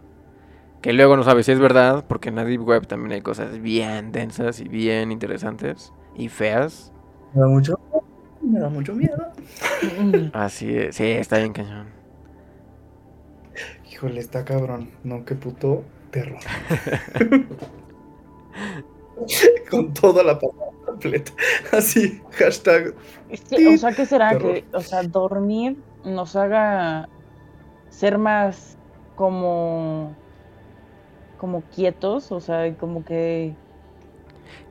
Que 0.81 0.91
luego 0.91 1.15
no 1.15 1.23
sabes 1.23 1.45
si 1.45 1.53
es 1.53 1.59
verdad, 1.59 2.05
porque 2.07 2.29
en 2.29 2.35
la 2.35 2.43
Deep 2.43 2.67
Web 2.67 2.87
también 2.87 3.13
hay 3.13 3.21
cosas 3.21 3.61
bien 3.61 4.11
densas 4.11 4.59
y 4.59 4.67
bien 4.67 5.11
interesantes 5.11 5.93
y 6.15 6.27
feas. 6.27 6.91
Me 7.33 7.41
da 7.41 7.47
mucho, 7.47 7.79
me 8.41 8.59
da 8.59 8.69
mucho 8.69 8.93
miedo. 8.93 9.31
Así 10.33 10.75
es, 10.75 10.95
sí, 10.95 11.05
está 11.05 11.37
bien 11.37 11.53
cañón. 11.53 11.87
Híjole, 13.89 14.19
está 14.19 14.43
cabrón. 14.43 14.89
No, 15.03 15.23
qué 15.23 15.35
puto 15.35 15.83
terror. 16.11 16.39
Con 19.69 19.93
toda 19.93 20.23
la 20.23 20.39
palabra 20.39 20.67
completa. 20.85 21.31
Así, 21.71 22.21
hashtag. 22.31 22.93
o 23.73 23.77
sea, 23.77 23.91
¿qué 23.93 24.05
será? 24.05 24.37
Que, 24.37 24.65
o 24.73 24.81
sea, 24.81 25.03
dormir 25.03 25.77
nos 26.03 26.35
haga 26.35 27.09
ser 27.89 28.17
más 28.17 28.77
como 29.15 30.15
como 31.43 31.61
quietos, 31.75 32.31
o 32.31 32.39
sea, 32.39 32.73
como 32.77 33.03
que... 33.03 33.53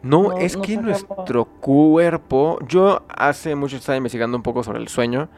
No, 0.01 0.39
es 0.39 0.57
que 0.57 0.79
nuestro 0.79 1.45
cuerpo, 1.45 2.59
yo 2.67 3.03
hace 3.09 3.55
mucho 3.55 3.77
estaba 3.77 3.99
investigando 3.99 4.39
un 4.39 4.43
poco 4.43 4.63
sobre 4.63 4.79
el 4.79 4.89
sueño 4.89 5.29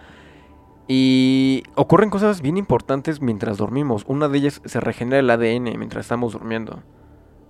y 0.86 1.64
ocurren 1.74 2.10
cosas 2.10 2.40
bien 2.40 2.56
importantes 2.56 3.20
mientras 3.20 3.58
dormimos. 3.58 4.04
Una 4.06 4.28
de 4.28 4.38
ellas 4.38 4.62
se 4.64 4.78
regenera 4.78 5.18
el 5.18 5.28
ADN 5.28 5.76
mientras 5.76 6.04
estamos 6.04 6.34
durmiendo. 6.34 6.84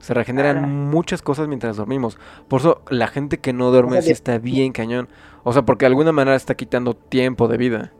Se 0.04 0.12
regeneran 0.12 0.90
muchas 0.90 1.22
cosas 1.22 1.48
mientras 1.48 1.78
dormimos. 1.78 2.18
Por 2.46 2.60
eso 2.60 2.82
la 2.90 3.06
gente 3.06 3.38
que 3.38 3.54
no 3.54 3.70
duerme 3.70 4.02
sí 4.02 4.10
está 4.10 4.36
bien 4.36 4.72
cañón. 4.72 5.08
O 5.44 5.54
sea, 5.54 5.62
porque 5.62 5.84
de 5.84 5.86
alguna 5.86 6.12
manera 6.12 6.36
está 6.36 6.56
quitando 6.56 6.92
tiempo 6.92 7.48
de 7.48 7.56
vida. 7.56 7.92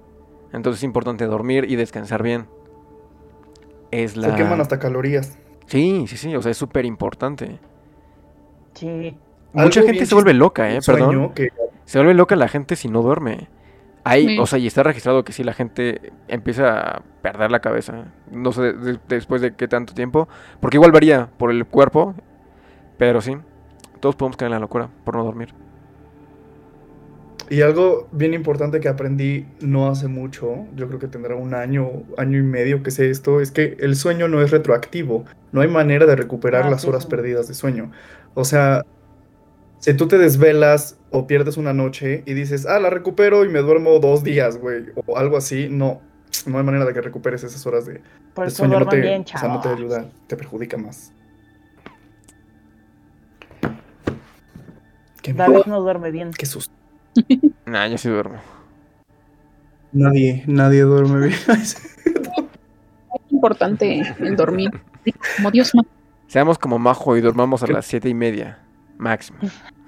Entonces 0.52 0.80
es 0.80 0.84
importante 0.84 1.24
dormir 1.24 1.64
y 1.66 1.76
descansar 1.76 2.22
bien. 2.22 2.46
Es 3.90 4.18
la... 4.18 4.32
Se 4.32 4.36
queman 4.36 4.60
hasta 4.60 4.78
calorías. 4.78 5.38
Sí, 5.64 6.04
sí, 6.06 6.18
sí, 6.18 6.36
o 6.36 6.42
sea, 6.42 6.50
es 6.50 6.58
súper 6.58 6.84
importante. 6.84 7.58
Sí. 8.74 9.16
Mucha 9.54 9.80
gente 9.80 10.04
se 10.04 10.14
vuelve 10.14 10.34
loca, 10.34 10.74
¿eh? 10.74 10.80
Perdón. 10.84 11.32
Se 11.86 11.96
vuelve 11.96 12.12
loca 12.12 12.36
la 12.36 12.48
gente 12.48 12.76
si 12.76 12.88
no 12.88 13.00
duerme. 13.00 13.48
Hay, 14.04 14.38
o 14.38 14.46
sea, 14.46 14.58
y 14.58 14.66
está 14.66 14.82
registrado 14.82 15.24
que 15.24 15.32
sí, 15.32 15.42
la 15.42 15.54
gente 15.54 16.12
empieza 16.28 16.78
a 16.78 17.02
perder 17.22 17.50
la 17.50 17.60
cabeza. 17.60 18.04
No 18.30 18.52
sé 18.52 18.74
después 19.08 19.40
de 19.40 19.54
qué 19.54 19.66
tanto 19.66 19.94
tiempo. 19.94 20.28
Porque 20.60 20.76
igual 20.76 20.92
varía 20.92 21.30
por 21.38 21.50
el 21.50 21.64
cuerpo. 21.64 22.14
Pero 22.98 23.22
sí, 23.22 23.36
todos 24.00 24.14
podemos 24.14 24.36
caer 24.36 24.48
en 24.48 24.54
la 24.54 24.60
locura 24.60 24.90
por 25.04 25.16
no 25.16 25.24
dormir. 25.24 25.54
Y 27.50 27.60
algo 27.60 28.08
bien 28.12 28.32
importante 28.32 28.80
que 28.80 28.88
aprendí 28.88 29.46
no 29.60 29.88
hace 29.88 30.08
mucho, 30.08 30.66
yo 30.74 30.86
creo 30.88 30.98
que 30.98 31.08
tendrá 31.08 31.34
un 31.36 31.52
año, 31.52 31.90
año 32.16 32.38
y 32.38 32.42
medio 32.42 32.82
que 32.82 32.90
sé 32.90 33.10
esto, 33.10 33.40
es 33.40 33.50
que 33.50 33.76
el 33.80 33.96
sueño 33.96 34.28
no 34.28 34.40
es 34.40 34.50
retroactivo. 34.50 35.24
No 35.52 35.60
hay 35.60 35.68
manera 35.68 36.06
de 36.06 36.16
recuperar 36.16 36.64
ah, 36.64 36.70
las 36.70 36.86
horas 36.86 37.04
perdidas 37.04 37.46
de 37.46 37.54
sueño. 37.54 37.90
O 38.32 38.44
sea, 38.44 38.82
si 39.78 39.92
tú 39.94 40.08
te 40.08 40.16
desvelas 40.16 40.98
o 41.16 41.28
pierdes 41.28 41.56
una 41.56 41.72
noche 41.72 42.24
y 42.26 42.34
dices, 42.34 42.66
ah, 42.66 42.80
la 42.80 42.90
recupero 42.90 43.44
y 43.44 43.48
me 43.48 43.60
duermo 43.60 44.00
dos 44.00 44.24
días, 44.24 44.58
güey, 44.58 44.86
o 45.06 45.16
algo 45.16 45.36
así, 45.36 45.68
no. 45.70 46.00
No 46.46 46.58
hay 46.58 46.64
manera 46.64 46.84
de 46.84 46.92
que 46.92 47.00
recuperes 47.00 47.44
esas 47.44 47.64
horas 47.64 47.86
de, 47.86 48.00
sueño. 48.50 48.80
No 48.80 48.88
te, 48.88 49.00
bien, 49.00 49.22
o 49.22 49.38
sea, 49.38 49.48
no 49.48 49.60
te 49.60 49.68
ayuda, 49.68 50.10
te 50.26 50.36
perjudica 50.36 50.76
más. 50.76 51.12
David 55.22 55.66
no 55.66 55.80
duerme 55.80 56.10
bien. 56.10 56.32
Qué 56.36 56.44
susto. 56.46 56.74
nah, 57.66 57.86
yo 57.86 57.96
sí 57.96 58.08
duermo. 58.08 58.38
Nadie, 59.92 60.42
nadie 60.48 60.82
duerme 60.82 61.28
bien. 61.28 61.38
es 61.52 61.76
importante 63.30 64.02
el 64.18 64.34
dormir. 64.34 64.72
Como 65.36 65.52
Dios 65.52 65.70
Seamos 66.26 66.58
como 66.58 66.80
Majo 66.80 67.16
y 67.16 67.20
dormamos 67.20 67.62
a 67.62 67.68
las 67.68 67.86
siete 67.86 68.08
y 68.08 68.14
media, 68.14 68.58
máximo. 68.98 69.38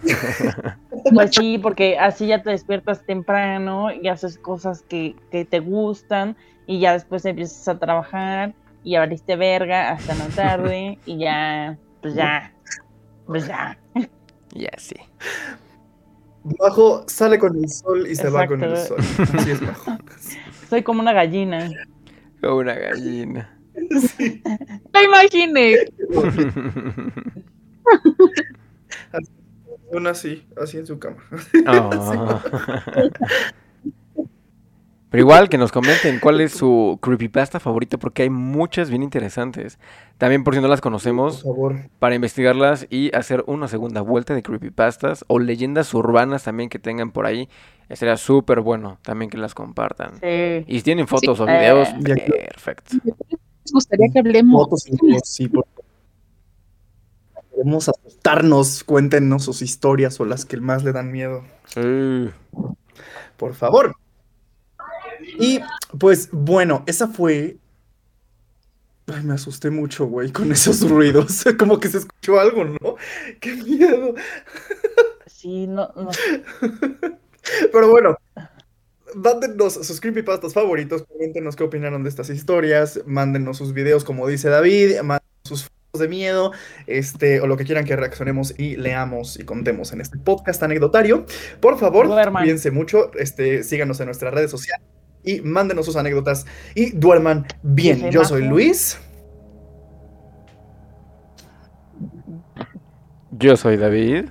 Pues 1.15 1.31
sí, 1.35 1.59
porque 1.59 1.99
así 1.99 2.27
ya 2.27 2.43
te 2.43 2.51
despiertas 2.51 3.05
temprano 3.05 3.93
y 3.93 4.09
haces 4.09 4.39
cosas 4.39 4.83
que, 4.83 5.15
que 5.31 5.45
te 5.45 5.61
gustan 5.61 6.37
y 6.67 6.81
ya 6.81 6.93
después 6.93 7.25
empiezas 7.25 7.69
a 7.69 7.79
trabajar 7.79 8.55
y 8.83 8.97
abriste 8.97 9.37
verga 9.37 9.91
hasta 9.91 10.15
la 10.15 10.27
tarde 10.29 10.99
y 11.07 11.19
ya, 11.19 11.79
pues 12.03 12.15
ya, 12.15 12.53
pues 13.27 13.47
ya. 13.47 13.79
Ya 14.55 14.71
sí. 14.79 14.97
Bajo 16.59 17.05
sale 17.09 17.39
con 17.39 17.57
el 17.63 17.69
sol 17.69 18.07
y 18.07 18.15
se 18.15 18.31
va 18.31 18.47
con 18.47 18.63
el 18.63 18.75
sol. 18.77 18.97
Así 19.35 19.51
es 19.51 19.61
bajo. 19.61 19.99
Soy 20.71 20.83
como 20.83 21.01
una 21.03 21.13
gallina. 21.13 21.69
Como 22.41 22.57
una 22.59 22.75
gallina. 22.75 23.59
Sí. 24.17 24.43
Me 24.95 25.05
imaginé. 25.05 25.75
Una 29.91 30.11
así, 30.11 30.47
así 30.61 30.79
en 30.79 30.87
su 30.87 30.99
cama. 30.99 31.23
Oh. 31.69 32.41
Pero 35.09 35.23
igual 35.23 35.49
que 35.49 35.57
nos 35.57 35.71
comenten 35.71 36.19
cuál 36.19 36.41
es 36.41 36.53
su 36.53 36.99
creepypasta 37.01 37.61
favorito, 37.61 37.99
porque 37.99 38.23
hay 38.23 38.31
muchas 38.31 38.91
bien 38.91 39.03
interesantes. 39.03 39.79
También 40.19 40.43
por 40.43 40.55
si 40.55 40.61
no 40.61 40.69
las 40.69 40.81
conocemos, 40.81 41.45
para 42.01 42.17
investigarlas 42.17 42.87
y 42.91 43.15
hacer 43.17 43.45
una 43.47 43.69
segunda 43.69 44.01
vuelta 44.01 44.35
de 44.35 44.43
creepypastas 44.43 45.25
o 45.29 45.39
leyendas 45.39 45.95
urbanas 45.95 46.43
también 46.43 46.69
que 46.69 46.79
tengan 46.79 47.13
por 47.13 47.25
ahí. 47.25 47.49
Sería 47.89 48.17
súper 48.17 48.61
bueno 48.61 48.99
también 49.03 49.31
que 49.31 49.39
las 49.39 49.55
compartan. 49.55 50.15
Y 50.67 50.79
si 50.79 50.83
tienen 50.83 51.07
fotos 51.07 51.39
o 51.39 51.47
videos, 51.47 51.89
eh. 51.89 52.49
perfecto. 52.53 52.97
Me 53.05 53.13
gustaría 53.73 54.09
que 54.13 54.19
hablemos. 54.19 54.65
Fotos 54.65 54.89
y 54.89 54.97
videos, 55.01 55.39
sí, 57.57 57.63
Queremos 57.63 57.89
asustarnos, 57.89 58.85
cuéntenos 58.85 59.45
sus 59.45 59.63
historias 59.63 60.21
o 60.21 60.25
las 60.25 60.45
que 60.45 60.59
más 60.59 60.85
le 60.85 60.93
dan 60.93 61.11
miedo. 61.11 61.45
Por 63.37 63.55
favor. 63.55 63.97
Y 65.39 65.61
pues 65.99 66.29
bueno, 66.33 66.85
esa 66.87 67.09
fue. 67.09 67.57
Ay, 69.09 69.23
me 69.23 69.35
asusté 69.35 69.71
mucho, 69.71 70.07
güey, 70.07 70.33
con 70.33 70.51
esos 70.51 70.89
ruidos. 70.89 71.45
Como 71.59 71.79
que 71.79 71.89
se 71.89 71.99
escuchó 71.99 72.41
algo, 72.41 72.65
¿no? 72.65 72.97
¡Qué 73.41 73.55
miedo! 73.55 74.15
Sí, 75.27 75.67
no, 75.67 75.93
no. 75.95 76.11
Pero 77.73 77.89
bueno, 77.89 78.17
mándenos 79.15 79.75
sus 79.75 80.01
creepypastas 80.01 80.53
favoritos, 80.53 81.05
coméntenos 81.05 81.55
qué 81.55 81.65
opinaron 81.65 82.03
de 82.03 82.09
estas 82.09 82.31
historias, 82.31 83.01
mándenos 83.07 83.59
sus 83.59 83.73
videos, 83.73 84.05
como 84.05 84.27
dice 84.27 84.49
David, 84.49 85.01
mándenos 85.03 85.23
sus 85.45 85.71
de 85.99 86.09
miedo, 86.09 86.53
este, 86.87 87.41
o 87.41 87.47
lo 87.47 87.57
que 87.57 87.65
quieran 87.65 87.85
que 87.85 87.97
reaccionemos 87.97 88.59
y 88.59 88.77
leamos 88.77 89.39
y 89.39 89.45
contemos 89.45 89.93
en 89.93 90.01
este 90.01 90.19
podcast 90.19 90.63
anecdotario. 90.63 91.27
Por 91.61 91.79
favor, 91.79 92.09
cuídense 92.33 92.71
mucho, 92.71 93.11
este, 93.15 93.63
síganos 93.63 94.01
en 94.01 94.07
nuestras 94.07 94.33
redes 94.33 94.51
sociales 94.51 94.87
y 95.25 95.41
mándenos 95.41 95.85
sus 95.85 95.97
anécdotas 95.97 96.47
y 96.75 96.93
duerman 96.93 97.47
bien. 97.63 98.11
Yo 98.11 98.25
soy 98.25 98.45
Luis. 98.45 98.99
Yo 103.33 103.57
soy 103.57 103.77
David. 103.77 104.27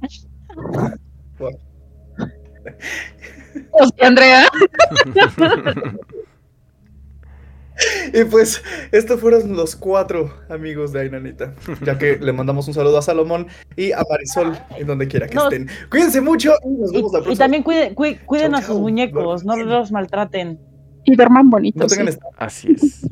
Andrea. 4.00 4.48
Y 8.12 8.24
pues, 8.24 8.62
estos 8.90 9.20
fueron 9.20 9.56
los 9.56 9.76
cuatro 9.76 10.32
amigos 10.48 10.92
de 10.92 11.00
Ainanita. 11.00 11.54
Ya 11.84 11.98
que 11.98 12.16
le 12.16 12.32
mandamos 12.32 12.68
un 12.68 12.74
saludo 12.74 12.98
a 12.98 13.02
Salomón 13.02 13.46
y 13.76 13.92
a 13.92 14.02
Marisol, 14.08 14.58
en 14.76 14.86
donde 14.86 15.08
quiera 15.08 15.26
que 15.28 15.38
estén. 15.38 15.68
Cuídense 15.90 16.20
mucho 16.20 16.54
y 16.64 16.68
nos 16.68 16.92
vemos 16.92 17.12
la 17.12 17.20
próxima. 17.20 17.34
Y 17.34 17.36
también 17.36 17.62
cuiden, 17.62 18.54
a 18.54 18.62
sus 18.62 18.78
muñecos, 18.78 19.44
no 19.44 19.56
los 19.56 19.92
maltraten. 19.92 20.58
Y 21.04 21.16
duerman 21.16 21.50
bonitos. 21.50 21.96
Así 22.36 22.72
es. 22.72 23.06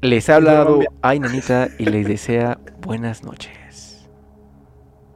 Les 0.00 0.28
ha 0.30 0.36
hablado 0.36 0.80
Ainanita 1.02 1.68
y 1.78 1.86
les 1.86 2.06
desea 2.06 2.58
buenas 2.80 3.24
noches. 3.24 4.08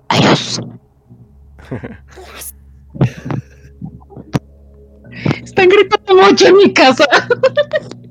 Adiós. 0.09 0.61
Están 5.43 5.69
gritando 5.69 6.15
mucho 6.17 6.47
en 6.49 6.57
mi 6.57 6.73
casa. 6.73 7.07